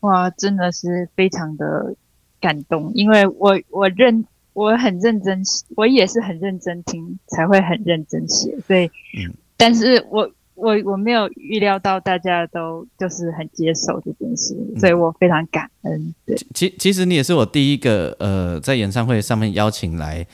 [0.00, 1.94] 哇，真的是非常的
[2.40, 4.24] 感动，因为我我认
[4.54, 5.42] 我很认真，
[5.76, 8.86] 我也是很认真听，才会很认真写，所以，
[9.18, 9.34] 嗯。
[9.58, 16.14] 但是我我我没有预料到大家都就是很接受这件事，所以我非常感恩。
[16.24, 20.26] 对，其其实你也是我第一个呃在演唱会上面邀请来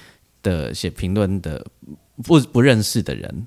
[0.42, 1.66] 的写评论的
[2.22, 3.46] 不不认识的人，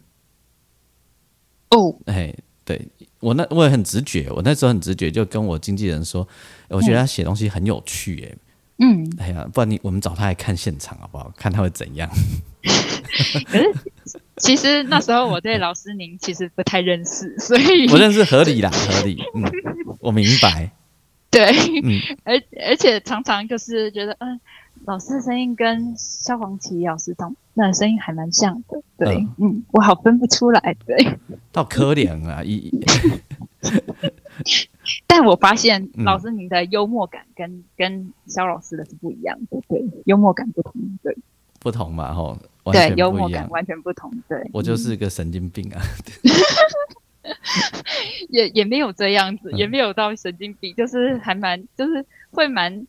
[1.70, 2.88] 哦，哎，对
[3.20, 6.28] 我那我也很直觉，我那时候很直觉就跟我经纪人说，
[6.70, 8.38] 我觉得他写东西很有趣，哎、
[8.80, 11.32] 嗯，哎呀，不然你我们找他来看现场好不好？
[11.38, 12.10] 看他会怎样？
[13.48, 19.44] 可是其实那时候我对老师您其实不太认识，所以我认识合理啦，合理，嗯，
[20.02, 20.72] 我明白，
[21.32, 21.46] 对，
[21.84, 22.00] 嗯。
[22.24, 22.36] 而
[22.68, 24.40] 而且常常就是觉得，嗯，
[24.86, 29.64] 老师的声音跟萧煌奇老师同那声音还蛮像的，对，嗯。
[29.72, 31.18] 我好分不出来，对。
[31.54, 32.72] 到可怜啊，一
[35.08, 36.04] 但我发现嗯。
[36.04, 41.18] 老师您的幽默感跟、跟萧老师的是不一样的，对，幽默感不同，对，
[41.66, 43.42] 不同嘛，吼，完对，全幽不一样。
[43.42, 45.82] 默感完全不同，对，我就是个神经病啊！
[48.30, 49.58] 也也没有这样子，嗯。
[49.58, 52.86] 也没有到神经病，就是还蛮就是会蛮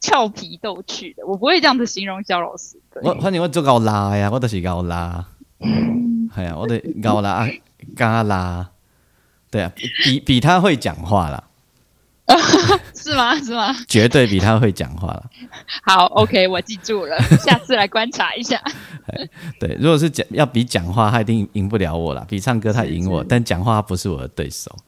[0.00, 5.24] 俏皮逗趣的，我不会这样子形容肖老师，对，我反正我做高拉呀，我都是高拉，
[6.34, 7.48] 系啊，我得高拉
[7.96, 8.68] 加拉，
[9.48, 11.44] 对啊，比比他会讲话啦，
[13.12, 13.36] 是吗？
[13.36, 13.76] 是吗？
[13.86, 15.30] 绝对比他会讲话了。
[15.82, 18.60] 好，OK，我记住了， 下次来观察一下。
[19.60, 22.24] 对，如果是讲要比讲话，他一定赢不了我啦。
[22.28, 24.74] 比唱歌他赢我，是但讲话他不是我的对手。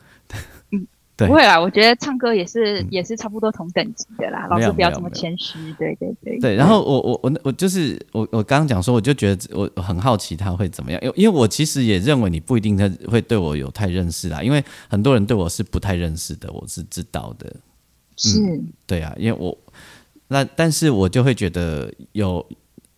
[1.17, 6.37] 对不会啦，我觉得唱歌也是、也是差不多同等级的啦，老师不要这么谦虚，对对对。
[6.41, 17.55] 对，然后我我我我就是我我刚刚讲说，我就觉得我我很好奇他会怎么样，因为因为我其实也认为你不一定他会对我有太认识啦，因为很多人对我是不太认识的，我是知道的。
[18.16, 19.57] 是，对啊，因为我
[20.29, 22.46] 那但是我就会觉得有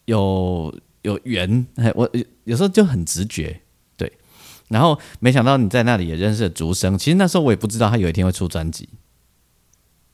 [0.05, 3.61] 有有缘，哎我有有时候就很直觉，
[3.96, 4.12] 对。
[4.68, 8.88] 然后没想到你在那里也认识了竹生，其实那时候我也不知道他有一天会出专辑，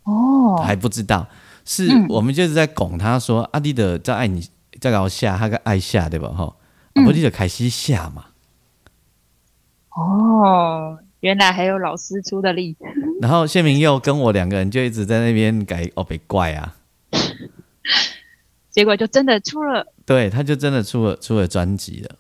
[0.05, 1.27] 哦，还不知道，
[1.65, 4.47] 是嗯我们就是在拱他说阿弟的在爱你
[4.81, 6.29] 在搞下，他个爱下对吧？
[6.29, 6.57] 哈，
[6.95, 8.27] 嗯啊不，你就开始下嘛。
[9.95, 12.77] 哦，原来还有老师出的力，
[13.21, 16.77] 然后谢明佑跟我两个人就一直在那边改哦别怪啊，
[18.71, 19.87] 结果就真的出了。
[20.05, 22.17] 对，他就真的出了出了专辑了。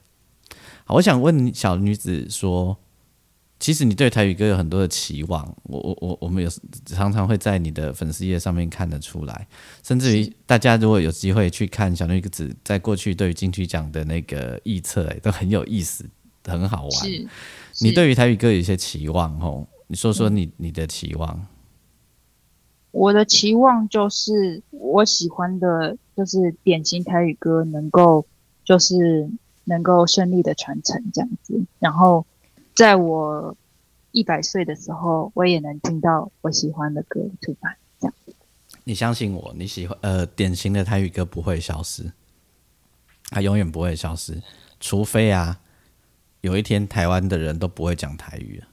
[0.84, 2.76] 好，我想问小女子说，
[3.58, 6.48] 其实你对台语歌有很多的期望，我我我我们有
[6.86, 9.48] 常常会在你的粉丝页上面看得出来，
[9.82, 16.04] 甚至于大家如果有机会去看小女子在过去对于金曲奖的那个预测，哎，都很有意思，
[16.44, 16.92] 很好玩。
[17.82, 21.46] 是，你是对于台语歌有一些期望哦，你说说你你的期望。
[22.92, 28.24] 我的期望就是我喜欢的，就是典型台语歌能够
[28.64, 29.28] 就是
[29.64, 32.24] 能够顺利的传承这样子，然后
[32.74, 33.56] 在我
[34.10, 37.74] 一百岁的时候，我也能听到我喜欢的歌出版。
[37.98, 38.14] 这样
[38.84, 42.12] 你相信我，你喜欢呃典型的台语歌不会消失，
[43.30, 44.38] 它永远不会消失，
[44.80, 45.58] 除非啊
[46.42, 48.68] 有一天台湾的人都不会讲台语了。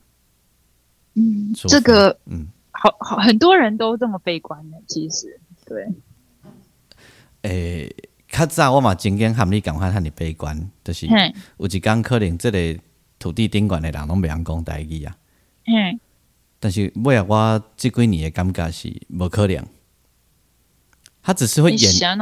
[1.15, 5.87] 嗯，这个嗯，好好很多人都这么悲观的，其实对，
[7.41, 7.95] 诶、
[8.27, 12.79] 较早我嘛真经含你讲话喊你悲观，就是嘿，有一天可能这个
[13.17, 15.17] 土地顶管的人拢袂晓讲台语啊，
[15.65, 15.99] 嗯，
[16.59, 19.63] 但是尾啊我这几年的感觉是无可能，
[21.21, 22.17] 他只是会演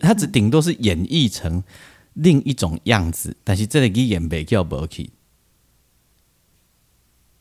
[0.00, 1.62] 他只顶多是演绎成
[2.14, 5.10] 另一种样子，但是这个语言袂叫无去。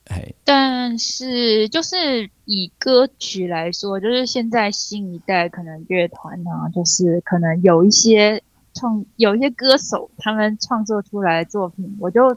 [0.06, 8.42] 嘿，但是就是以歌曲来说，就是现在新一代可能乐团呢，就是可能有一些
[8.74, 12.36] 创有一些歌手他们创作出来的作品，我就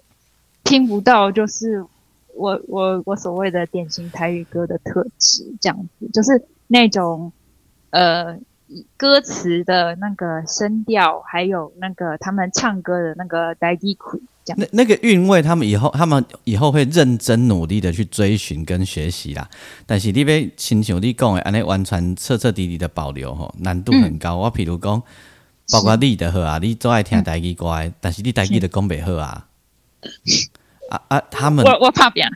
[0.64, 1.82] 听不到，就是
[2.34, 7.32] 我我我所谓的典型台语歌的特质，这样子，就是那种
[7.88, 8.38] 呃
[8.96, 19.48] 歌词的那个声调，还有那个他们唱歌的那个台语苦，这样那那个韵味，他们以后他们以后会认真努力的去追寻跟学习啦。
[19.86, 24.36] 但是你要亲像你讲的，安尼完全彻彻底底的保留吼，难度很高。
[24.36, 25.02] 我譬如讲，
[25.72, 29.48] 包括你的好啊，你最爱听台语歌的，但是你台语的讲袂好啊。
[30.92, 32.28] 啊啊，他们我我怕变，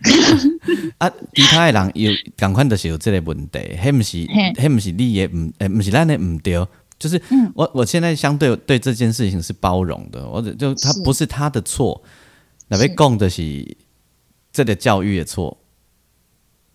[0.97, 4.53] 啊，其他的人有共款就是有这个问题，迄毋是，嘿。
[4.57, 6.67] 迄毋是你的毋，诶，毋是咱的毋对，
[6.99, 7.21] 就是
[7.55, 12.03] 我我现在相对对这件事情是包容的，我就就他不是他的错，
[12.69, 13.77] 那边是讲的是
[14.51, 15.59] 这个教育的错，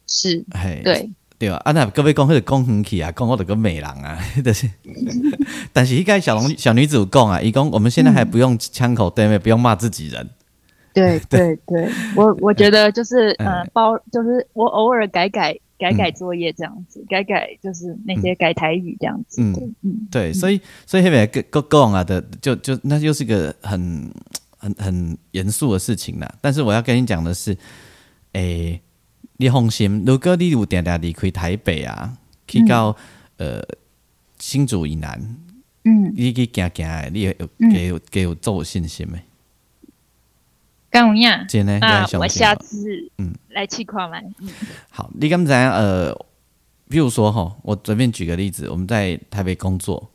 [0.05, 1.09] 是嘿，对，
[1.39, 4.69] 对啊，啊那各位讲迄个讲远去啊，讲我的个美人啊， 就是，
[5.73, 10.29] 但是一个小龙小女子有讲啊，伊讲我们现在还不用枪口对面，不用骂自己人，
[10.93, 11.55] 对 对。
[11.67, 24.11] 对，我我觉得就是呃哎包，就是我偶尔改改改改作业这样子，改改就是那些改台语这样子，嗯对嗯，对，所以所以那边个个讲啊的，就就那又是一个很
[24.57, 26.31] 很很严肃的事情啦。
[26.41, 27.57] 但是我要跟你讲的是，
[28.33, 28.79] 诶、
[29.37, 32.17] 你放心，如果你有点点离开台北啊，
[32.47, 32.95] 去到、
[33.37, 33.61] 呃
[34.39, 35.21] 新竹以南，
[35.83, 37.71] 嗯，你去行行，你会有嗯。
[37.71, 39.19] 给有给有做有信心的。
[40.91, 41.47] 干有样？
[41.47, 44.49] 真的，你那我下哦次嗯来去看嘛，嗯
[44.89, 46.13] 好，你刚才呃，
[46.89, 50.11] 比如说哈，我随便举个例子，我们在台北工作，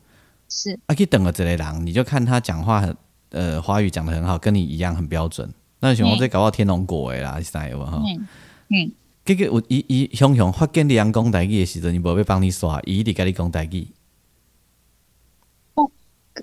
[0.50, 2.96] 是啊，去等了这类人，你就看他讲话很
[3.30, 5.50] 呃华语讲的很好，跟你一样很标准。
[5.80, 7.98] 那想讲这搞到天龙国的啦，是啥有无吼？
[8.06, 8.26] 嗯
[8.68, 8.92] 嗯，
[9.24, 13.88] 结果有伊伊雄雄发现你人讲台语的时阵，伊无要帮你刷，伊一直跟你讲台语。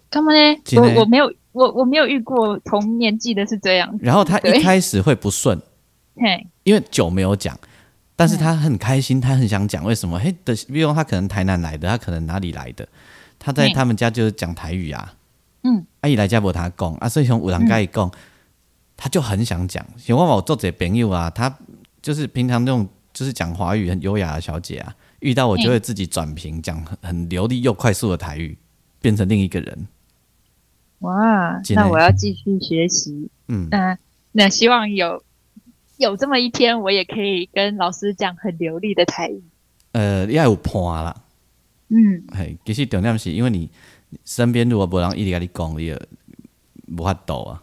[0.09, 0.59] 干嘛呢？
[0.77, 5.57] 我我没有我我没有遇过同年纪的是这样，然后他一开始会不顺，
[6.17, 7.57] 嘿，因为久没有讲，
[8.15, 9.83] 但是他很开心，他很想讲。
[9.85, 10.19] 为什么？
[10.19, 12.87] 嘿，的，比如他可能台南来的，他可能哪里来的？
[13.39, 15.13] 他在嗯他们家就是讲台语啊。
[15.63, 18.11] 嗯，阿姨来家无他讲啊，所以从有人甲伊讲，
[18.97, 19.85] 他就很想讲。
[19.97, 21.55] 像我有做这朋友啊，他
[22.01, 28.57] 就是平常那种就是讲华语很优雅的小姐啊，遇到我就会自己转屏讲很很流利又快速的台语，
[28.99, 29.87] 变成另一个人。
[31.03, 33.29] 哇，那我要继续学习。
[33.47, 33.97] 嗯，那
[34.31, 35.21] 那希望有
[35.97, 39.43] 有这么一天，我也可以跟老师讲很流利的台语。
[39.91, 40.73] 呃，你要有伴
[41.03, 41.23] 啦。
[41.89, 43.69] 嗯，嘿，其实重点是因为你
[44.09, 46.01] 你身边如果无人一直跟你讲，你也
[46.87, 47.61] 无法度啊。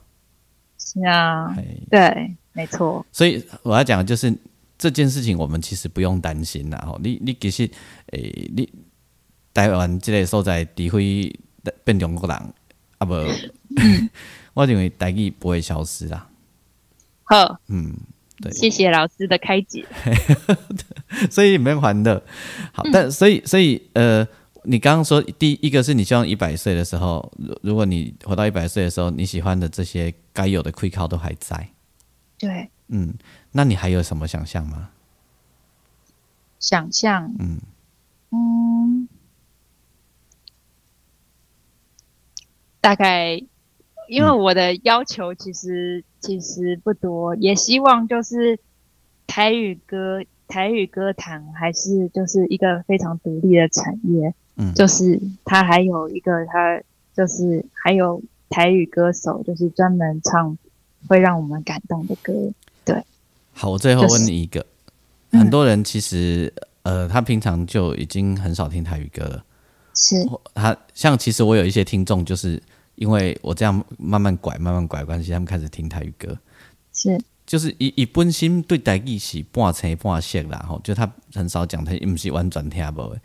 [0.79, 3.05] 是啊，嘿，对，没错。
[3.11, 4.33] 所以我要讲的就是
[4.77, 6.85] 这件事情，我们其实不用担心啦。
[6.87, 7.69] 吼，你你其实
[8.13, 8.71] 诶、你
[9.55, 11.35] 台湾这个所在，除非
[11.85, 12.55] 变中国人，
[13.01, 13.27] 啊无，
[14.53, 16.29] 我认为台语不会消失啦。
[17.25, 17.95] 好，嗯，
[18.41, 19.87] 对谢谢老师的开解。
[21.31, 22.23] 所以没还的。
[22.73, 24.27] 好，但所以所以呃，
[24.65, 31.71] 你刚刚说第一个是你希望一百岁的时候，如如果你活到一百岁的时候，你喜欢的这些该有的亏考都还在，
[32.39, 33.15] 对，嗯，
[33.53, 34.91] 那你还有什么想象吗？
[36.59, 37.59] 想象，嗯
[38.33, 38.70] 嗯，
[42.81, 43.43] 大概，
[44.09, 48.59] 因为我的要求其实、其实不多，也希望就是
[49.27, 54.75] 台语歌、台语歌坛还是就是一个非常独立的产业，嗯。
[54.75, 56.81] 就是它还有一个它
[57.15, 60.57] 就是还有台语歌手，就是专门唱
[61.07, 62.33] 会让我们感动的歌，
[62.85, 63.05] 对。
[63.53, 64.65] 好，我最后问你一个，
[65.31, 65.41] 嗯。
[65.41, 66.53] 很多人其实
[66.83, 69.45] 呃，他平常就已经很少听台语歌了。
[69.95, 70.17] 是。
[70.55, 72.61] 他像其实我有一些听众，就是
[73.01, 76.39] 因为我这样慢慢拐、慢慢拐的关系，他们开始听台语歌。
[76.93, 83.21] 是，就是以以本心对台语是半青半色啦，吼，就他很少讲，他不是完全听不的。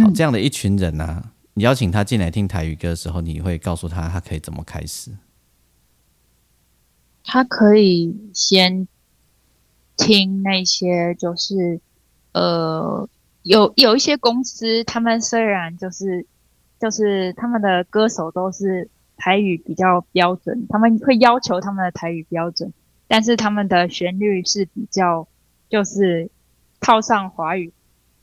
[0.00, 5.10] 好，这样的一群人啊，你邀请他进来听台语歌的时候，你会告诉他他可以怎么开始？
[7.24, 8.86] 他可以先
[9.96, 11.80] 听那些，就是
[12.30, 13.08] 呃，
[13.42, 16.24] 有有一些公司，他们虽然就是
[16.78, 22.72] 就是他们的歌手都是台语比较标准，他们会要求他们的台语标准，
[23.08, 25.26] 但是他们的旋律是比较
[25.68, 26.30] 就是
[26.80, 27.72] 套上华语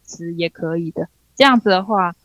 [0.04, 1.10] 词也可以的。
[1.36, 2.16] 这样子的话，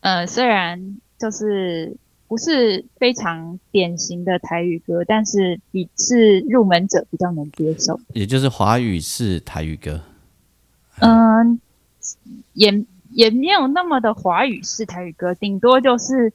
[0.00, 1.96] 呃，虽然就是
[2.26, 8.00] 不是非常典型的台语歌，但是比是入门者比较能接受。
[8.14, 10.00] 也就是华语式台语歌。
[11.00, 11.60] 嗯，
[12.54, 16.32] 也也没有那么的华语式台语歌，顶多就是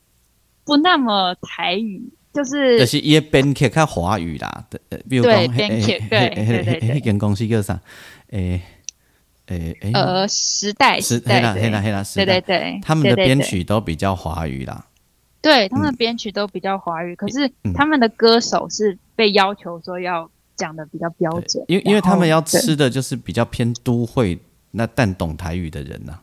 [0.64, 2.02] 不那么台语
[2.34, 6.90] 就是就是伊的编剧较华语啦，呃比如讲，对编剧对对对对。
[6.96, 7.80] 迄间公司叫啥？
[8.30, 8.62] 诶
[9.48, 13.44] 诶诶，呃时代时时代黑啦黑啦对黑啦，对对，对，他们的编对对。
[13.44, 14.86] 对曲都比较华语啦。
[15.42, 17.74] 对他们的编曲都比较华语，可是嗯。
[17.74, 24.40] 他们的歌手是被要求说要讲的比较标准，因为因为他们要吃的就是比较偏都会，
[24.70, 26.20] 那但懂台语的人呐、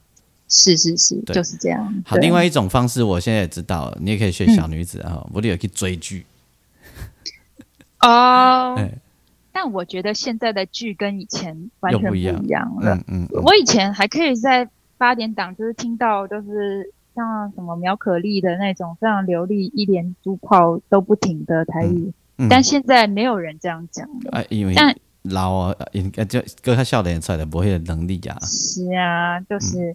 [0.49, 2.03] 是是是，就是这样。
[2.05, 6.25] 好，另外一种方式，我现在也知道了，你也可以学小女子啊，我得有去追剧。
[8.01, 8.93] 哦哎，
[9.53, 12.95] 但我觉得现在的剧跟以前完全不一样了。
[12.95, 24.39] 嗯嗯，嗯我以前还可以在八点档就是听到就是像什么苗可丽的那种非常流利，一连珠炮都不停的台语，嗯但现在没有人这样讲了。
[24.39, 28.39] 啊，因为但老啊，应该就搁较少年出来的不会有能力啊。
[28.43, 29.95] 是啊，就是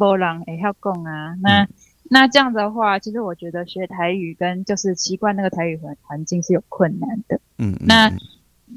[0.00, 1.36] 波浪也要讲啊。
[1.42, 1.68] 那、
[2.04, 7.38] 那这样的话，其实我觉得学台语跟就是习惯那个台语环环境是有困难的。
[7.58, 8.18] 嗯，嗯那嗯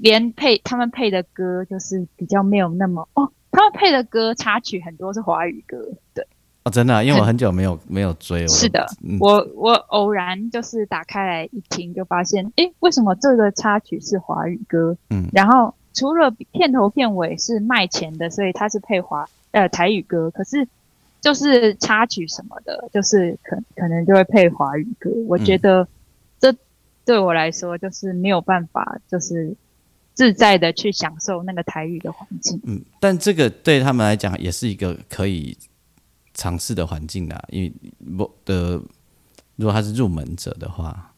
[0.01, 5.78] 连配他们配的歌就是比较没有那么哦，他们配的歌插曲很多是华语歌，
[6.15, 6.26] 对，
[6.63, 14.97] 哦，真的啊、因为我很久没有没有追，是的嗯我我偶然就是打开来一听，就发现诶，为什么这个插曲是华语歌？
[15.11, 20.67] 嗯然后除了片头片尾是卖钱的，所以它是配华呃台语歌，可是
[21.24, 25.09] 就是插曲什么的，就是可可能就会配华语歌。
[25.26, 25.88] 我觉得
[26.38, 26.53] 这
[27.05, 29.55] 对我来说就是没有办法，就是
[30.13, 32.61] 自在的去享受那个台语的环境。
[32.65, 35.57] 嗯，但这个对他们来讲也是一个可以
[36.34, 37.74] 尝试的环境啦，因为
[38.17, 38.82] 我的
[39.55, 41.15] 如果他是入门者的话，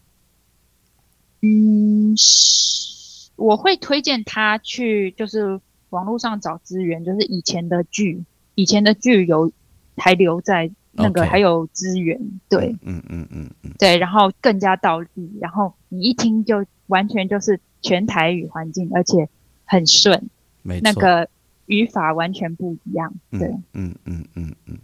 [1.42, 9.52] 嗯，是我会推荐他去，就是网络上找资源，就是以前的剧，以前的剧有
[9.98, 12.20] 还留在那个还有资源，
[12.50, 19.28] 对、嗯嗯嗯嗯，对，然后更加倒立，然后你一听就完全就是全台语环境，而且
[19.66, 20.30] 很顺，
[20.62, 21.30] 没错，那个
[21.66, 24.78] 语法完全不一样，对，嗯嗯嗯嗯，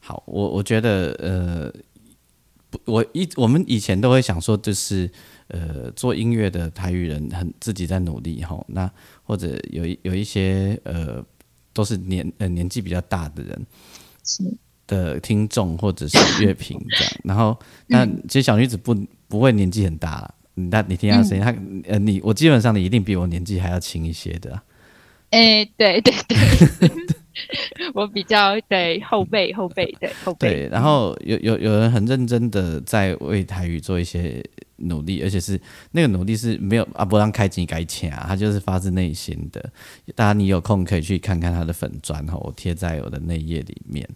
[0.00, 1.72] 好，我我觉得呃，
[2.70, 5.10] 不我一我们以前都会想说，就是
[5.48, 8.90] 呃，做音乐的台语人很自己在努力哈，那
[9.22, 11.24] 或者有一有一些呃，
[11.72, 14.07] 都是年呃年纪比较大的人是
[14.86, 18.94] 的听众或者是乐评这样，然后那其实小女子不
[19.28, 20.34] 不会年纪很大了。
[20.54, 21.54] 那你听她声音，她
[21.88, 24.62] 呃，你我基本上你一定比我年纪还要轻一些的啊、
[25.30, 26.12] 诶，对对。
[26.26, 26.88] 对，
[27.94, 34.42] 我比较对后辈后辈对后辈，对，然后有有有人很认真的在为台语做一些
[34.76, 35.60] 努力，而且是
[35.92, 39.70] 那个努力是没有啊不让开机改钱啊，他就是发自内心的。
[40.14, 44.08] 大家你有空可以去看看他的粉砖哈，我贴在我的内页里面。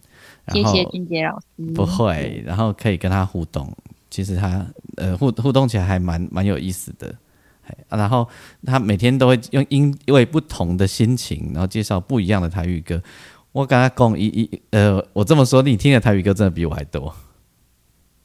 [0.44, 1.72] 然后谢谢俊杰老师。
[1.72, 3.72] 不会，然后可以跟他互动，
[4.10, 7.14] 其实他呃互互动起来还蛮蛮有意思的。
[7.88, 8.28] 然后
[8.64, 13.02] 他每天都会用因为不同的心情，然后介绍不一样的台语歌。
[13.52, 17.14] 我跟他讲一一呃，我这么说，你听的台语歌真的比我还多。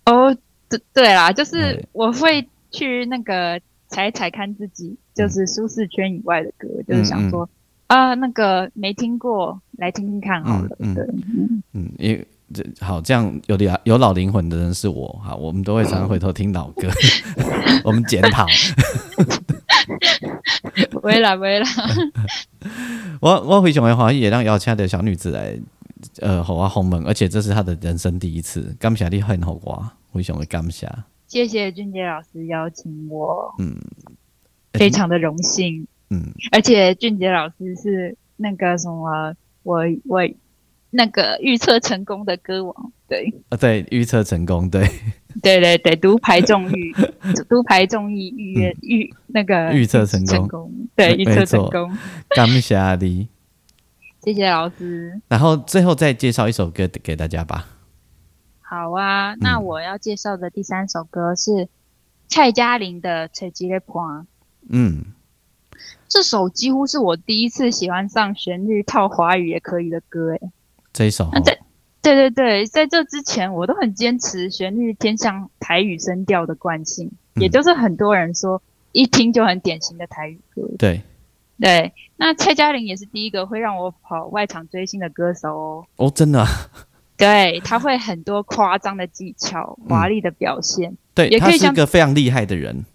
[0.06, 0.36] 哦，
[0.70, 3.60] 对对啦，就是哎我会去那个
[3.90, 7.50] 踩踩看自己，就是舒适圈以外的歌，就是想说
[7.88, 10.70] 啊，那个没听过，来听听看好了。
[10.80, 16.88] 嗯嗯对，嗯嗯，因为这好，这样有点有老灵魂的人是我哈，我们都会常常回头听老歌，
[17.84, 18.46] 我们检讨。
[20.92, 21.68] 不会啦，不会啦。
[23.22, 25.58] 我我非常的欢喜，也让邀请的小女子来，
[26.20, 30.90] 呃，和我鸿门，而且这是她的人生第一次，感谢你很好我，非常的感谢。
[31.28, 33.76] 谢谢俊杰老师邀请我，嗯，
[34.74, 35.86] 非常的荣幸。
[36.10, 40.22] 嗯，而且俊杰老师是那个什么，我我
[40.90, 44.88] 那个预测成功的歌王，对呃，对，预测成功，对，
[45.42, 46.94] 对对对，独排众议，
[47.50, 51.96] 独排众议预约预那个嗯预测成功成功，对预测成功，
[52.30, 53.28] 感谢你。
[54.22, 55.22] 谢谢老师。
[55.28, 57.68] 然后最后再介绍一首歌给大家吧。
[58.62, 61.70] 好啊，那我要介绍的第三首歌是
[62.28, 64.04] 蔡嘉玲的《吹吉勒坡》。
[64.70, 65.06] 嗯，
[66.10, 70.52] 这首几乎是我第一次喜欢上旋律套华语也可以的歌，诶。
[70.98, 71.56] 这一首那在
[72.02, 78.60] 对对对，在这之前我都很坚持旋律偏向台语声调的惯性，嗯也就是很多人说
[78.94, 80.68] 一听就很典型的台语歌。
[80.80, 81.04] 对
[81.60, 85.86] 对，那蔡嘉玲也是第一个会让我跑外场追星的歌手哦。
[85.98, 86.48] 哦，真的、啊，
[87.16, 90.98] 对，他会很多夸张的技巧、华丽的表现。
[91.14, 92.86] 对，也可以像个非常厉害的人。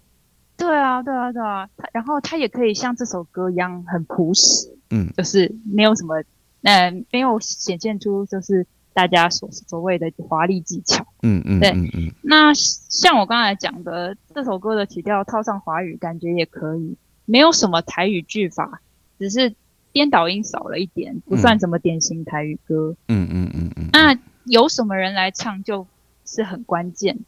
[0.57, 1.69] 对啊，对啊，对啊。
[1.93, 6.21] 然后他也可以像这首歌一样很朴实，嗯就是没有什么，
[6.63, 11.05] 呃，没有显现出就是大家所所谓的华丽技巧。
[11.21, 18.81] 嗯嗯对嗯嗯那像我刚才讲的，这首歌的曲调套上华语，感觉也可以，没有什么台语句法，
[19.19, 19.53] 只是
[19.91, 22.95] 颠倒音少了一点，不算什么典型台语歌。
[23.07, 25.85] 嗯嗯嗯嗯，那有什么人来唱就
[26.25, 27.19] 是很关键。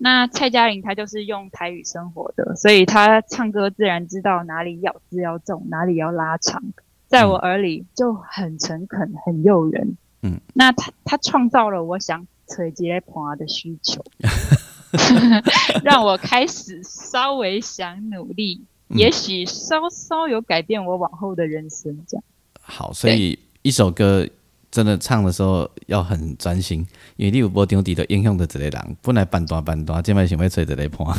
[0.00, 6.62] 那蔡嘉玲她就是用台语生活的，所以她唱歌自然知道哪里咬字要重，哪里要拉长，
[7.08, 9.96] 在我耳里就很诚恳、很诱人。
[10.22, 14.04] 嗯，那他他创造了我想垂接盘的需求，
[15.84, 22.24] 让我开始稍微想努力，嗯也许稍稍有改变我往后的人生这样。
[22.60, 24.26] 好，所以一首歌
[24.70, 26.86] 真的唱的时候要很专心，
[27.16, 31.16] 因为你有无张底的影响的一个人，本来半段半段，现在想要吹一个盘，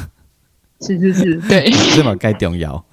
[0.82, 1.72] 是是是，对。
[1.96, 2.86] 这么该重要。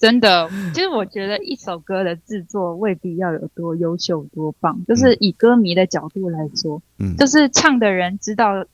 [0.00, 7.14] 真的，其实我觉得一首歌的制作未必要有多优秀、多棒，就是以歌迷的角度来说，嗯。
[7.18, 8.64] 就是唱的人知道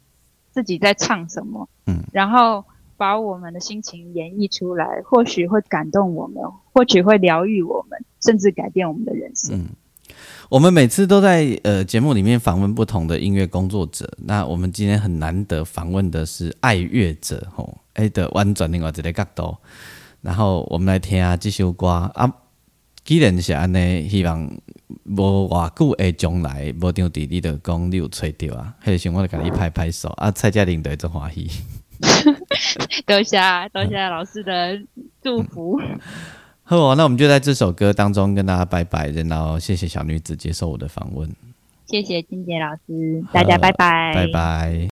[0.53, 2.65] 自己在唱什么，嗯，然后
[2.97, 9.59] 把我们的心情演绎出来，或许会感动我们，或许会疗愈我们，甚至改变我们的人生。
[9.59, 9.67] 嗯。
[10.49, 19.57] 我们每次都在呃节目里面访问不同的音乐工作者，那我们今天很难得访问的是爱乐者吼，哎的婉转另外一个角度，
[20.27, 22.35] 然后我们来听下这首歌啊。
[23.05, 24.51] 既然是安尼，希望
[25.05, 31.49] 无偌久的将来，无张弟你就讲你有吹到啊，迄个时候我就甲你拍拍手啊，蔡嘉玲就会做欢喜。
[33.07, 33.39] 多谢
[33.73, 34.77] 多谢老师的
[35.23, 35.81] 祝福，
[36.65, 41.31] 好哦，那我们就在这首歌当中跟大家拜拜，然后谢谢小女子接受我的访问，
[41.87, 44.77] 谢谢金杰老师，大家拜拜，拜拜。